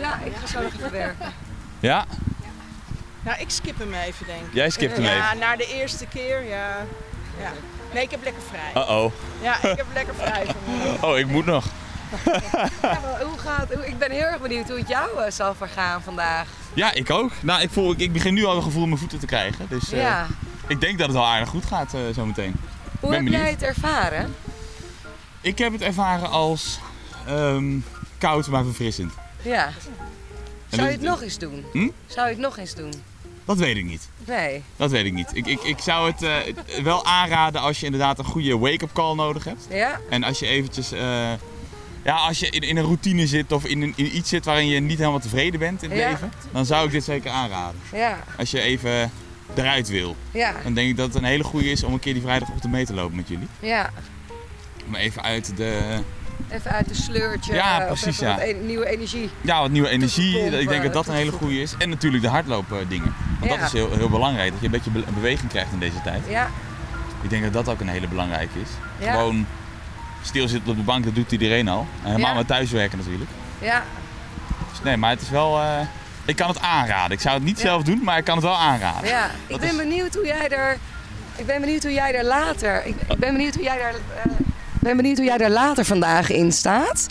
ja, 0.00 0.18
ik 0.24 0.32
ga 0.40 0.46
zo 0.46 0.62
nog 0.62 0.72
even 0.72 0.90
werken. 0.92 1.32
Ja? 1.80 2.04
Nou, 3.22 3.40
ik 3.40 3.50
skip 3.50 3.78
hem 3.78 3.94
even, 3.94 4.26
denk 4.26 4.40
ik. 4.46 4.54
Jij 4.54 4.70
skipt 4.70 4.96
hem 4.96 5.04
Ja, 5.04 5.26
even. 5.26 5.38
na 5.38 5.56
de 5.56 5.66
eerste 5.74 6.06
keer, 6.06 6.42
ja. 6.44 6.76
ja. 7.40 7.50
Nee, 7.92 8.02
ik 8.02 8.10
heb 8.10 8.24
lekker 8.24 8.42
vrij. 8.48 8.82
Uh-oh. 8.82 9.12
Ja, 9.42 9.54
ik 9.56 9.76
heb 9.76 9.86
lekker 9.94 10.14
vrij 10.14 10.46
vanmorgen. 10.64 11.08
Oh, 11.08 11.18
ik 11.18 11.26
moet 11.26 11.46
nog. 11.46 11.64
Ja, 12.82 13.00
hoe 13.24 13.38
gaat, 13.38 13.74
hoe, 13.74 13.86
ik 13.86 13.98
ben 13.98 14.10
heel 14.10 14.20
erg 14.20 14.40
benieuwd 14.40 14.68
hoe 14.68 14.78
het 14.78 14.88
jou 14.88 15.22
eh, 15.22 15.30
zal 15.30 15.54
vergaan 15.54 16.02
vandaag. 16.02 16.48
Ja, 16.74 16.92
ik 16.92 17.10
ook. 17.10 17.32
Nou, 17.40 17.62
ik, 17.62 17.70
voel, 17.70 17.92
ik, 17.92 17.98
ik 17.98 18.12
begin 18.12 18.34
nu 18.34 18.44
al 18.44 18.56
een 18.56 18.62
gevoel 18.62 18.82
in 18.82 18.88
mijn 18.88 19.00
voeten 19.00 19.18
te 19.18 19.26
krijgen. 19.26 19.66
Dus 19.68 19.92
eh, 19.92 20.00
ja. 20.00 20.26
ik 20.66 20.80
denk 20.80 20.98
dat 20.98 21.06
het 21.06 21.16
wel 21.16 21.26
aardig 21.26 21.48
goed 21.48 21.64
gaat 21.64 21.94
eh, 21.94 22.00
zometeen. 22.12 22.54
Hoe 23.00 23.10
ben 23.10 23.24
heb 23.24 23.32
jij 23.32 23.50
het 23.50 23.62
ervaren? 23.62 24.34
Ik 25.40 25.58
heb 25.58 25.72
het 25.72 25.82
ervaren 25.82 26.30
als 26.30 26.78
ehm, 27.26 27.78
koud 28.18 28.46
maar 28.48 28.64
verfrissend. 28.64 29.12
Ja. 29.42 29.70
Zou 30.68 30.86
je 30.86 30.92
het 30.92 31.02
nog 31.02 31.22
eens 31.22 31.38
doen? 31.38 31.64
Hm? 31.72 31.88
Zou 32.06 32.26
je 32.26 32.32
het 32.32 32.42
nog 32.42 32.58
eens 32.58 32.74
doen? 32.74 32.92
Dat 33.44 33.58
weet 33.58 33.76
ik 33.76 33.84
niet. 33.84 34.08
Nee. 34.24 34.62
Dat 34.76 34.90
weet 34.90 35.04
ik 35.04 35.12
niet. 35.12 35.30
Ik, 35.32 35.46
ik, 35.46 35.62
ik 35.62 35.78
zou 35.78 36.12
het 36.12 36.52
wel 36.82 37.04
aanraden 37.04 37.60
als 37.60 37.80
je 37.80 37.84
inderdaad 37.86 38.18
een 38.18 38.24
goede 38.24 38.58
wake-up 38.58 38.92
call 38.92 39.14
nodig 39.14 39.44
hebt. 39.44 39.66
Ja? 39.70 40.00
En 40.10 40.24
als 40.24 40.38
je 40.38 40.46
eventjes... 40.46 40.92
ja, 42.06 42.14
als 42.16 42.38
je 42.38 42.50
in, 42.50 42.60
in 42.60 42.76
een 42.76 42.84
routine 42.84 43.26
zit 43.26 43.52
of 43.52 43.64
in, 43.64 43.82
een, 43.82 43.92
in 43.96 44.16
iets 44.16 44.28
zit 44.28 44.44
waarin 44.44 44.66
je 44.68 44.80
niet 44.80 44.98
helemaal 44.98 45.18
tevreden 45.20 45.60
bent 45.60 45.82
in 45.82 45.90
het 45.90 45.98
Ja. 45.98 46.08
leven, 46.10 46.32
dan 46.52 46.66
zou 46.66 46.86
ik 46.86 46.92
dit 46.92 47.04
zeker 47.04 47.30
aanraden. 47.30 47.80
Ja. 47.92 48.18
Als 48.38 48.50
je 48.50 48.60
even 48.60 49.10
eruit 49.54 49.88
wil, 49.88 50.16
Ja. 50.30 50.54
dan 50.62 50.74
denk 50.74 50.88
ik 50.90 50.96
dat 50.96 51.06
het 51.06 51.16
een 51.16 51.24
hele 51.24 51.44
goede 51.44 51.70
is 51.70 51.82
om 51.82 51.92
een 51.92 51.98
keer 51.98 52.12
die 52.12 52.22
vrijdagochtend 52.22 52.72
mee 52.72 52.84
te 52.86 52.94
lopen 52.94 53.16
met 53.16 53.28
jullie. 53.28 53.48
Ja. 53.60 53.90
Om 54.86 54.94
even 54.94 55.22
uit 55.22 55.56
de... 55.56 55.98
Even 56.50 56.70
uit 56.70 56.88
de 56.88 56.94
sleurtje. 56.94 57.54
Ja, 57.54 57.80
eh, 57.80 57.86
precies, 57.86 58.18
ja. 58.18 58.36
wat 58.36 58.60
nieuwe 58.62 58.88
energie. 58.88 59.30
Ja, 59.40 59.60
wat 59.60 59.70
nieuwe 59.70 59.88
energie. 59.88 60.38
ik 60.60 60.68
denk 60.68 60.82
dat 60.82 60.92
dat 60.92 61.06
een 61.08 61.14
hele 61.14 61.32
goede 61.32 61.60
is. 61.60 61.74
En 61.78 61.88
natuurlijk 61.88 62.22
de 62.22 62.28
hardlopen 62.28 62.88
dingen. 62.88 63.14
Want 63.40 63.50
dat 63.50 63.60
is 63.60 63.72
heel, 63.72 63.92
heel 63.96 64.08
belangrijk. 64.08 64.50
Dat 64.50 64.60
je 64.60 64.66
een 64.66 64.72
beetje 64.72 64.90
be- 64.90 65.04
beweging 65.14 65.50
krijgt 65.50 65.72
in 65.72 65.78
deze 65.78 66.02
tijd. 66.04 66.22
Ja. 66.28 66.50
Ik 67.22 67.30
denk 67.30 67.42
dat 67.42 67.52
dat 67.52 67.68
ook 67.68 67.80
een 67.80 67.88
hele 67.88 68.08
belangrijke 68.08 68.60
is. 68.60 68.68
Gewoon 69.08 69.46
stilzitten 70.22 70.70
op 70.70 70.76
de 70.76 70.82
bank, 70.82 71.04
dat 71.04 71.14
doet 71.14 71.32
iedereen 71.32 71.68
al. 71.68 71.86
En 72.02 72.10
helemaal 72.10 72.30
Ja. 72.30 72.36
met 72.36 72.46
thuiswerken 72.46 72.98
natuurlijk. 72.98 73.30
Ja. 73.58 73.82
Dus 74.70 74.82
nee, 74.82 74.96
maar 74.96 75.10
het 75.10 75.20
is 75.20 75.30
wel... 75.30 75.60
eh, 75.60 75.80
ik 76.24 76.36
kan 76.36 76.48
het 76.48 76.60
aanraden. 76.60 77.10
Ik 77.16 77.20
zou 77.20 77.34
het 77.34 77.44
niet 77.44 77.56
Ja. 77.60 77.62
zelf 77.66 77.82
doen, 77.82 78.00
maar 78.04 78.18
ik 78.18 78.24
kan 78.24 78.34
het 78.36 78.44
wel 78.44 78.56
aanraden. 78.56 79.08
Ja. 79.08 79.30
Ik 79.46 79.58
ben 79.60 79.68
is- 79.70 79.76
benieuwd 79.76 80.14
hoe 80.14 80.26
jij 80.26 80.48
er... 80.48 80.76
Ik 81.36 81.46
ben 81.46 81.60
benieuwd 81.60 81.82
hoe 81.82 81.92
jij 81.92 82.14
er 82.14 82.24
later... 82.24 82.86
Ik, 82.86 82.94
ik 83.08 83.18
ben 83.18 83.32
benieuwd 83.32 83.54
hoe 83.54 83.62
jij 83.64 83.80
er... 83.80 83.94
eh, 84.24 84.32
ben 84.80 84.96
benieuwd 84.96 85.16
hoe 85.16 85.26
jij 85.26 85.38
er 85.38 85.50
later 85.50 85.84
vandaag 85.84 86.30
in 86.30 86.52
staat. 86.52 87.06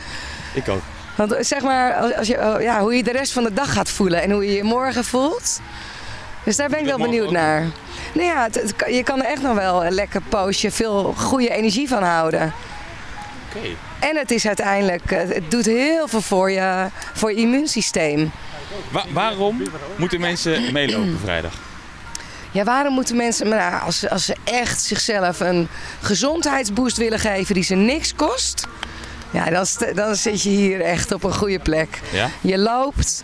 Ik 0.54 0.70
ook. 0.70 0.82
Want 1.16 1.32
eh, 1.32 1.44
zeg 1.44 1.62
maar, 1.62 1.94
als, 1.94 2.28
je, 2.28 2.38
oh, 2.56 2.62
ja, 2.62 2.80
hoe 2.80 2.96
je 2.96 3.04
de 3.04 3.12
rest 3.12 3.32
van 3.34 3.44
de 3.44 3.54
dag 3.54 3.74
gaat 3.74 3.90
voelen 3.90 4.22
en 4.22 4.32
hoe 4.32 4.46
je 4.46 4.54
je 4.54 4.64
morgen 4.64 5.04
voelt. 5.06 5.60
Dus 6.44 6.56
daar 6.56 6.70
ben 6.70 6.80
ik 6.80 6.86
wel 6.86 6.98
benieuwd 6.98 7.32
naar. 7.32 7.62
Nou 8.14 8.28
ja, 8.28 8.44
het- 8.44 8.56
het 8.56 8.76
kan- 8.76 8.94
je 8.94 9.04
kan 9.04 9.20
er 9.24 9.30
echt 9.32 9.42
nog 9.42 9.56
wel 9.56 9.86
een 9.86 9.92
lekker 9.94 10.22
poosje 10.22 10.72
veel 10.72 11.14
goede 11.18 11.50
energie 11.50 11.88
van 11.88 12.04
houden. 12.04 12.54
En 14.00 14.16
het 14.18 14.32
is 14.32 14.48
uiteindelijk, 14.48 15.12
eh, 15.12 15.20
het 15.30 15.52
doet 15.52 15.66
heel 15.66 16.08
veel 16.08 16.22
voor 16.22 16.52
je, 16.52 16.86
voor 17.14 17.32
je 17.32 17.38
immuunsysteem. 17.38 18.32
Wa- 18.92 19.06
waarom 19.14 19.62
moeten 19.96 20.20
mensen 20.20 20.72
meelopen 20.74 21.20
vrijdag? 21.24 21.54
Ja, 22.52 22.64
waarom 22.64 22.94
moeten 22.94 23.16
mensen, 23.16 23.50
nou, 23.50 23.82
als, 23.82 24.00
ze- 24.00 24.10
als 24.10 24.26
ze 24.26 24.36
echt 24.44 24.82
zichzelf 24.82 25.40
een 25.40 25.68
gezondheidsboost 26.02 26.98
willen 26.98 27.20
geven 27.20 27.54
die 27.56 27.64
ze 27.64 27.76
niks 27.76 28.16
kost, 28.16 28.68
ja, 29.32 29.50
dan, 29.50 29.66
dan 29.96 30.16
zit 30.16 30.42
je 30.42 30.50
hier 30.50 30.82
echt 30.82 31.12
op 31.12 31.24
een 31.24 31.34
goede 31.34 31.60
plek. 31.60 32.00
Ja? 32.12 32.30
Je 32.42 32.58
loopt, 32.58 33.24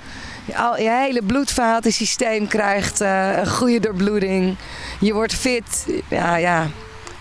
al, 0.56 0.78
je 0.78 0.90
hele 0.90 1.22
bloedvatensysteem 1.24 2.48
krijgt 2.48 3.02
eh, 3.02 3.38
een 3.38 3.48
goede 3.50 3.80
doorbloeding. 3.80 4.56
Je 5.00 5.14
wordt 5.14 5.34
fit, 5.36 5.86
ja, 6.08 6.36
ja. 6.36 6.68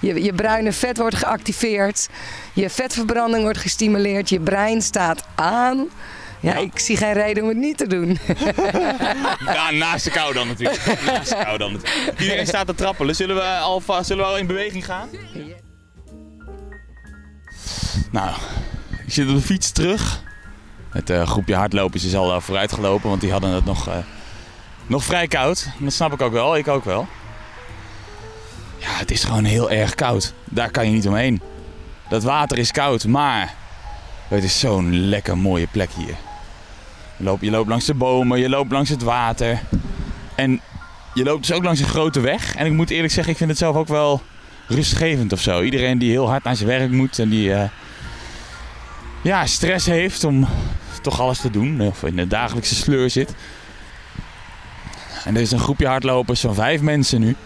Je, 0.00 0.22
je 0.22 0.32
bruine 0.32 0.72
vet 0.72 0.96
wordt 0.98 1.16
geactiveerd. 1.16 2.08
Je 2.52 2.70
vetverbranding 2.70 3.42
wordt 3.42 3.58
gestimuleerd. 3.58 4.28
Je 4.28 4.40
brein 4.40 4.82
staat 4.82 5.24
aan. 5.34 5.88
Ja, 6.40 6.52
Ja. 6.52 6.58
ik 6.60 6.78
zie 6.78 6.96
geen 6.96 7.12
reden 7.12 7.42
om 7.42 7.48
het 7.48 7.58
niet 7.58 7.76
te 7.76 7.86
doen. 7.86 8.18
Ja, 9.44 9.70
naast 9.70 10.04
de 10.04 10.10
kou 10.10 10.34
dan 10.34 10.46
natuurlijk. 10.48 10.84
Naast 11.06 11.28
de 11.28 11.36
kou 11.44 11.58
dan 11.58 11.72
natuurlijk. 11.72 12.20
Iedereen 12.20 12.46
staat 12.46 12.66
te 12.66 12.74
trappelen. 12.74 13.14
Zullen 13.16 13.36
we 13.36 13.42
alvast 13.42 14.06
zullen 14.06 14.24
we 14.24 14.30
al 14.30 14.38
in 14.38 14.46
beweging 14.46 14.84
gaan? 14.84 15.08
Nou, 18.12 18.30
ik 19.06 19.12
zit 19.12 19.28
op 19.28 19.34
de 19.34 19.40
fiets 19.40 19.70
terug. 19.72 20.22
Het 20.90 21.10
eh, 21.10 21.26
groepje 21.28 21.54
hardlopers 21.54 22.04
is 22.04 22.14
al 22.14 22.34
eh, 22.34 22.40
vooruit 22.40 22.72
gelopen, 22.72 23.08
want 23.08 23.20
die 23.20 23.30
hadden 23.30 23.50
het 23.50 23.64
nog, 23.64 23.88
eh, 23.88 23.96
nog 24.86 25.04
vrij 25.04 25.26
koud. 25.26 25.66
Dat 25.78 25.92
snap 25.92 26.12
ik 26.12 26.20
ook 26.22 26.32
wel, 26.32 26.56
ik 26.56 26.68
ook 26.68 26.84
wel. 26.84 27.06
Het 29.00 29.10
is 29.10 29.24
gewoon 29.24 29.44
heel 29.44 29.70
erg 29.70 29.94
koud. 29.94 30.32
Daar 30.44 30.70
kan 30.70 30.86
je 30.86 30.92
niet 30.92 31.06
omheen. 31.06 31.40
Dat 32.08 32.22
water 32.22 32.58
is 32.58 32.72
koud, 32.72 33.06
maar 33.06 33.54
het 34.28 34.44
is 34.44 34.58
zo'n 34.58 34.94
lekker 34.94 35.38
mooie 35.38 35.66
plek 35.66 35.90
hier. 35.90 36.14
Je 37.16 37.24
loopt, 37.24 37.42
je 37.42 37.50
loopt 37.50 37.68
langs 37.68 37.84
de 37.84 37.94
bomen, 37.94 38.38
je 38.38 38.48
loopt 38.48 38.72
langs 38.72 38.90
het 38.90 39.02
water. 39.02 39.62
En 40.34 40.60
je 41.14 41.24
loopt 41.24 41.46
dus 41.46 41.56
ook 41.56 41.64
langs 41.64 41.80
een 41.80 41.86
grote 41.86 42.20
weg. 42.20 42.54
En 42.56 42.66
ik 42.66 42.72
moet 42.72 42.90
eerlijk 42.90 43.12
zeggen, 43.12 43.32
ik 43.32 43.38
vind 43.38 43.50
het 43.50 43.58
zelf 43.58 43.76
ook 43.76 43.88
wel 43.88 44.22
rustgevend 44.66 45.32
of 45.32 45.40
zo. 45.40 45.62
Iedereen 45.62 45.98
die 45.98 46.10
heel 46.10 46.28
hard 46.28 46.44
naar 46.44 46.56
zijn 46.56 46.68
werk 46.68 46.90
moet 46.90 47.18
en 47.18 47.28
die 47.28 47.54
eh, 47.54 47.68
ja, 49.22 49.46
stress 49.46 49.86
heeft 49.86 50.24
om 50.24 50.48
toch 51.02 51.20
alles 51.20 51.40
te 51.40 51.50
doen. 51.50 51.80
Of 51.80 52.02
in 52.02 52.16
de 52.16 52.26
dagelijkse 52.26 52.74
sleur 52.74 53.10
zit. 53.10 53.34
En 55.24 55.34
er 55.34 55.42
is 55.42 55.50
een 55.50 55.58
groepje 55.58 55.86
hardlopers 55.86 56.40
van 56.40 56.54
vijf 56.54 56.80
mensen 56.80 57.20
nu. 57.20 57.36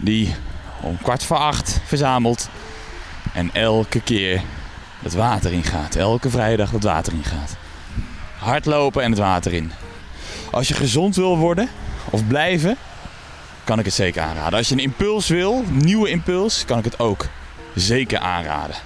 Die 0.00 0.34
om 0.82 0.98
kwart 1.02 1.24
voor 1.24 1.36
acht 1.36 1.80
verzamelt. 1.86 2.48
En 3.34 3.50
elke 3.52 4.00
keer 4.00 4.42
het 5.02 5.14
water 5.14 5.52
ingaat. 5.52 5.94
Elke 5.94 6.30
vrijdag 6.30 6.70
het 6.70 6.84
water 6.84 7.12
ingaat. 7.12 7.56
Hardlopen 8.38 9.02
en 9.02 9.10
het 9.10 9.20
water 9.20 9.52
in. 9.52 9.72
Als 10.50 10.68
je 10.68 10.74
gezond 10.74 11.16
wil 11.16 11.36
worden 11.36 11.68
of 12.10 12.26
blijven, 12.26 12.76
kan 13.64 13.78
ik 13.78 13.84
het 13.84 13.94
zeker 13.94 14.22
aanraden. 14.22 14.58
Als 14.58 14.68
je 14.68 14.74
een 14.74 14.80
impuls 14.80 15.28
wil, 15.28 15.64
nieuwe 15.70 16.08
impuls, 16.08 16.64
kan 16.64 16.78
ik 16.78 16.84
het 16.84 16.98
ook 16.98 17.26
zeker 17.74 18.18
aanraden. 18.18 18.76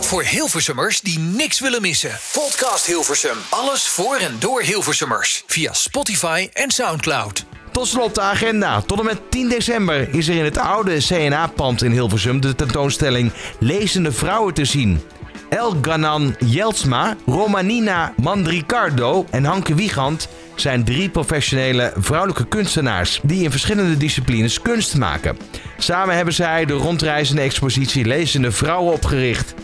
Voor 0.00 0.22
Hilversummers 0.22 1.00
die 1.00 1.18
niks 1.18 1.60
willen 1.60 1.82
missen. 1.82 2.18
Podcast 2.32 2.86
Hilversum. 2.86 3.36
Alles 3.48 3.88
voor 3.88 4.16
en 4.16 4.36
door 4.38 4.62
Hilversummers. 4.62 5.42
Via 5.46 5.72
Spotify 5.72 6.48
en 6.52 6.70
Soundcloud. 6.70 7.47
Tot 7.78 7.86
slot 7.86 8.14
de 8.14 8.20
agenda. 8.20 8.80
Tot 8.80 8.98
en 8.98 9.04
met 9.04 9.20
10 9.30 9.48
december 9.48 10.14
is 10.14 10.28
er 10.28 10.34
in 10.34 10.44
het 10.44 10.58
oude 10.58 10.96
CNA-pand 10.96 11.82
in 11.82 11.90
Hilversum 11.90 12.40
de 12.40 12.54
tentoonstelling 12.54 13.32
Lezende 13.58 14.12
Vrouwen 14.12 14.54
te 14.54 14.64
zien. 14.64 15.00
El 15.48 15.76
Ganan 15.82 16.36
Jeltsma, 16.44 17.16
Romanina 17.26 18.12
Mandricardo 18.16 19.26
en 19.30 19.44
Hanke 19.44 19.74
Wiegand 19.74 20.28
zijn 20.54 20.84
drie 20.84 21.08
professionele 21.08 21.92
vrouwelijke 21.96 22.46
kunstenaars 22.46 23.20
die 23.22 23.42
in 23.42 23.50
verschillende 23.50 23.96
disciplines 23.96 24.62
kunst 24.62 24.96
maken. 24.96 25.36
Samen 25.76 26.16
hebben 26.16 26.34
zij 26.34 26.64
de 26.64 26.74
rondreizende 26.74 27.42
expositie 27.42 28.04
Lezende 28.04 28.52
Vrouwen 28.52 28.92
opgericht. 28.92 29.54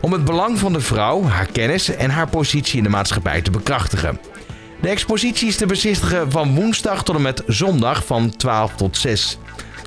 Om 0.00 0.12
het 0.12 0.24
belang 0.24 0.58
van 0.58 0.72
de 0.72 0.80
vrouw, 0.80 1.24
haar 1.24 1.48
kennis 1.52 1.88
en 1.88 2.10
haar 2.10 2.28
positie 2.28 2.78
in 2.78 2.84
de 2.84 2.88
maatschappij 2.88 3.42
te 3.42 3.50
bekrachtigen. 3.50 4.31
De 4.82 4.88
expositie 4.88 5.48
is 5.48 5.56
te 5.56 5.66
bezichtigen 5.66 6.30
van 6.30 6.54
woensdag 6.54 7.04
tot 7.04 7.16
en 7.16 7.22
met 7.22 7.42
zondag 7.46 8.04
van 8.04 8.36
12 8.36 8.74
tot 8.74 8.96
6. 8.96 9.38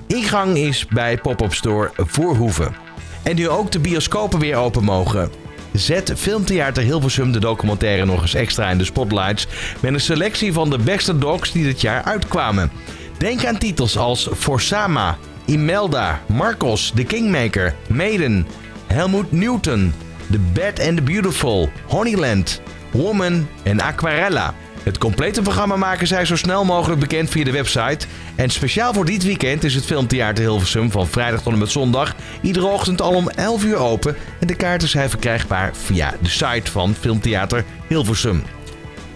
Ingang 0.07 0.57
is 0.57 0.87
bij 0.87 1.17
Pop-Up 1.17 1.53
Store 1.53 1.91
Voorhoeven. 1.95 2.75
En 3.23 3.35
nu 3.35 3.49
ook 3.49 3.71
de 3.71 3.79
bioscopen 3.79 4.39
weer 4.39 4.55
open 4.55 4.83
mogen. 4.83 5.31
Zet 5.73 6.13
Filmtheater 6.17 6.83
Hilversum 6.83 7.31
de 7.31 7.39
documentaire 7.39 8.05
nog 8.05 8.21
eens 8.21 8.33
extra 8.33 8.69
in 8.69 8.77
de 8.77 8.83
spotlights... 8.83 9.47
met 9.79 9.93
een 9.93 9.99
selectie 9.99 10.53
van 10.53 10.69
de 10.69 10.77
beste 10.77 11.17
docs 11.17 11.51
die 11.51 11.63
dit 11.63 11.81
jaar 11.81 12.03
uitkwamen. 12.03 12.71
Denk 13.17 13.45
aan 13.45 13.57
titels 13.57 13.97
als 13.97 14.29
Forsama, 14.33 15.17
Imelda, 15.45 16.21
Marcos, 16.25 16.91
The 16.95 17.03
Kingmaker, 17.03 17.75
Maiden, 17.87 18.47
Helmut 18.87 19.31
Newton, 19.31 19.93
The 20.31 20.39
Bad 20.39 20.87
and 20.87 20.95
the 20.97 21.03
Beautiful, 21.03 21.69
Honeyland, 21.87 22.61
Woman 22.91 23.47
en 23.63 23.81
Aquarella. 23.81 24.53
Het 24.85 24.97
complete 24.97 25.41
programma 25.41 25.75
maken 25.75 26.07
zij 26.07 26.25
zo 26.25 26.35
snel 26.35 26.65
mogelijk 26.65 26.99
bekend 26.99 27.29
via 27.29 27.43
de 27.43 27.51
website. 27.51 28.07
En 28.35 28.49
speciaal 28.49 28.93
voor 28.93 29.05
dit 29.05 29.23
weekend 29.23 29.63
is 29.63 29.75
het 29.75 29.85
Filmtheater 29.85 30.43
Hilversum 30.43 30.91
van 30.91 31.07
vrijdag 31.07 31.41
tot 31.41 31.53
en 31.53 31.59
met 31.59 31.71
zondag 31.71 32.15
iedere 32.41 32.65
ochtend 32.65 33.01
al 33.01 33.13
om 33.13 33.29
11 33.29 33.63
uur 33.63 33.75
open. 33.75 34.15
En 34.39 34.47
de 34.47 34.55
kaarten 34.55 34.87
zijn 34.87 35.09
verkrijgbaar 35.09 35.75
via 35.75 36.13
de 36.21 36.29
site 36.29 36.71
van 36.71 36.95
Filmtheater 36.99 37.65
Hilversum. 37.87 38.43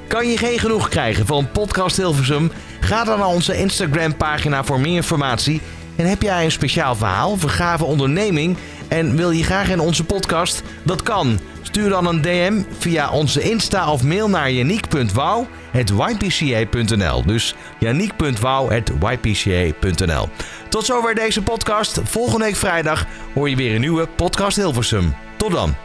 Kan 0.08 0.28
je 0.28 0.38
geen 0.38 0.60
genoeg 0.60 0.90
krijgen 0.90 1.26
van 1.26 1.52
Podcast 1.52 1.98
Hilversum? 1.98 2.52
Ga 2.80 3.04
dan 3.04 3.20
naar 3.20 3.28
onze 3.28 3.58
Instagram 3.58 4.18
pagina 4.18 4.64
voor 4.64 4.80
meer 4.80 4.96
informatie. 4.96 5.62
En 5.96 6.06
heb 6.06 6.22
jij 6.22 6.44
een 6.44 6.52
speciaal 6.52 6.96
verhaal, 6.96 7.38
vergave 7.38 7.84
onderneming 7.84 8.58
en 8.88 9.16
wil 9.16 9.32
je 9.32 9.44
graag 9.44 9.70
in 9.70 9.80
onze 9.80 10.04
podcast? 10.04 10.64
Dat 10.84 11.04
kan. 11.04 11.40
Stuur 11.62 11.90
dan 11.90 12.06
een 12.06 12.22
DM 12.22 12.62
via 12.80 13.10
onze 13.10 13.42
Insta 13.42 13.92
of 13.92 14.04
mail 14.04 14.30
naar 14.30 14.52
yannick.wouw.ypca.nl. 14.52 17.26
Dus 17.26 17.56
yannick.wouw.ypca.nl. 17.80 20.30
Tot 20.70 20.86
zover 20.86 21.16
deze 21.16 21.42
podcast. 21.42 22.00
Volgende 22.04 22.46
week 22.46 22.56
vrijdag 22.56 23.06
hoor 23.34 23.50
je 23.50 23.56
weer 23.56 23.76
een 23.76 23.82
nieuwe 23.82 24.08
Podcast 24.08 24.58
Hilversum. 24.58 25.16
Tot 25.38 25.52
dan. 25.52 25.76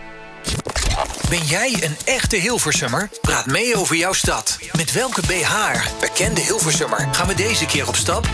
Ben 1.28 1.44
jij 1.46 1.76
een 1.80 1.96
echte 2.04 2.36
Hilversummer? 2.36 3.08
Praat 3.20 3.46
mee 3.46 3.76
over 3.76 3.96
jouw 3.96 4.12
stad. 4.12 4.58
Met 4.76 4.92
welke 4.92 5.20
BH, 5.20 5.54
bekende 6.00 6.40
Hilversummer, 6.40 7.08
gaan 7.12 7.26
we 7.26 7.34
deze 7.34 7.66
keer 7.66 7.88
op 7.88 7.96
stap? 7.96 8.26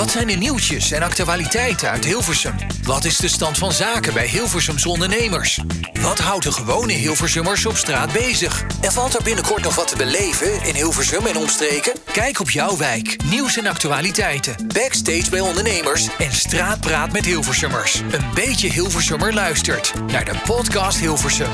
Wat 0.00 0.10
zijn 0.10 0.26
de 0.26 0.32
nieuwtjes 0.32 0.90
en 0.90 1.02
actualiteiten 1.02 1.90
uit 1.90 2.04
Hilversum? 2.04 2.54
Wat 2.82 3.04
is 3.04 3.16
de 3.16 3.28
stand 3.28 3.58
van 3.58 3.72
zaken 3.72 4.14
bij 4.14 4.26
Hilversums 4.26 4.86
ondernemers? 4.86 5.60
Wat 6.00 6.18
houdt 6.18 6.44
de 6.44 6.52
gewone 6.52 6.92
Hilversummers 6.92 7.66
op 7.66 7.76
straat 7.76 8.12
bezig? 8.12 8.64
En 8.80 8.92
valt 8.92 9.14
er 9.14 9.22
binnenkort 9.22 9.62
nog 9.62 9.74
wat 9.74 9.88
te 9.88 9.96
beleven 9.96 10.62
in 10.62 10.74
Hilversum 10.74 11.26
en 11.26 11.36
omstreken? 11.36 11.92
Kijk 12.12 12.40
op 12.40 12.50
jouw 12.50 12.76
wijk, 12.76 13.16
nieuws 13.24 13.56
en 13.56 13.66
actualiteiten, 13.66 14.66
backstage 14.74 15.30
bij 15.30 15.40
ondernemers 15.40 16.08
en 16.18 16.32
straatpraat 16.32 17.12
met 17.12 17.24
Hilversummers. 17.24 18.00
Een 18.10 18.34
beetje 18.34 18.68
Hilversummer 18.72 19.34
luistert 19.34 19.92
naar 20.06 20.24
de 20.24 20.34
podcast 20.44 20.98
Hilversum. 20.98 21.50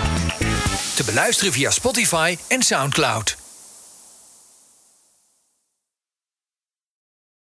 Te 0.95 1.05
beluisteren 1.05 1.53
via 1.53 1.71
Spotify 1.71 2.37
en 2.49 2.63
Soundcloud. 2.63 3.46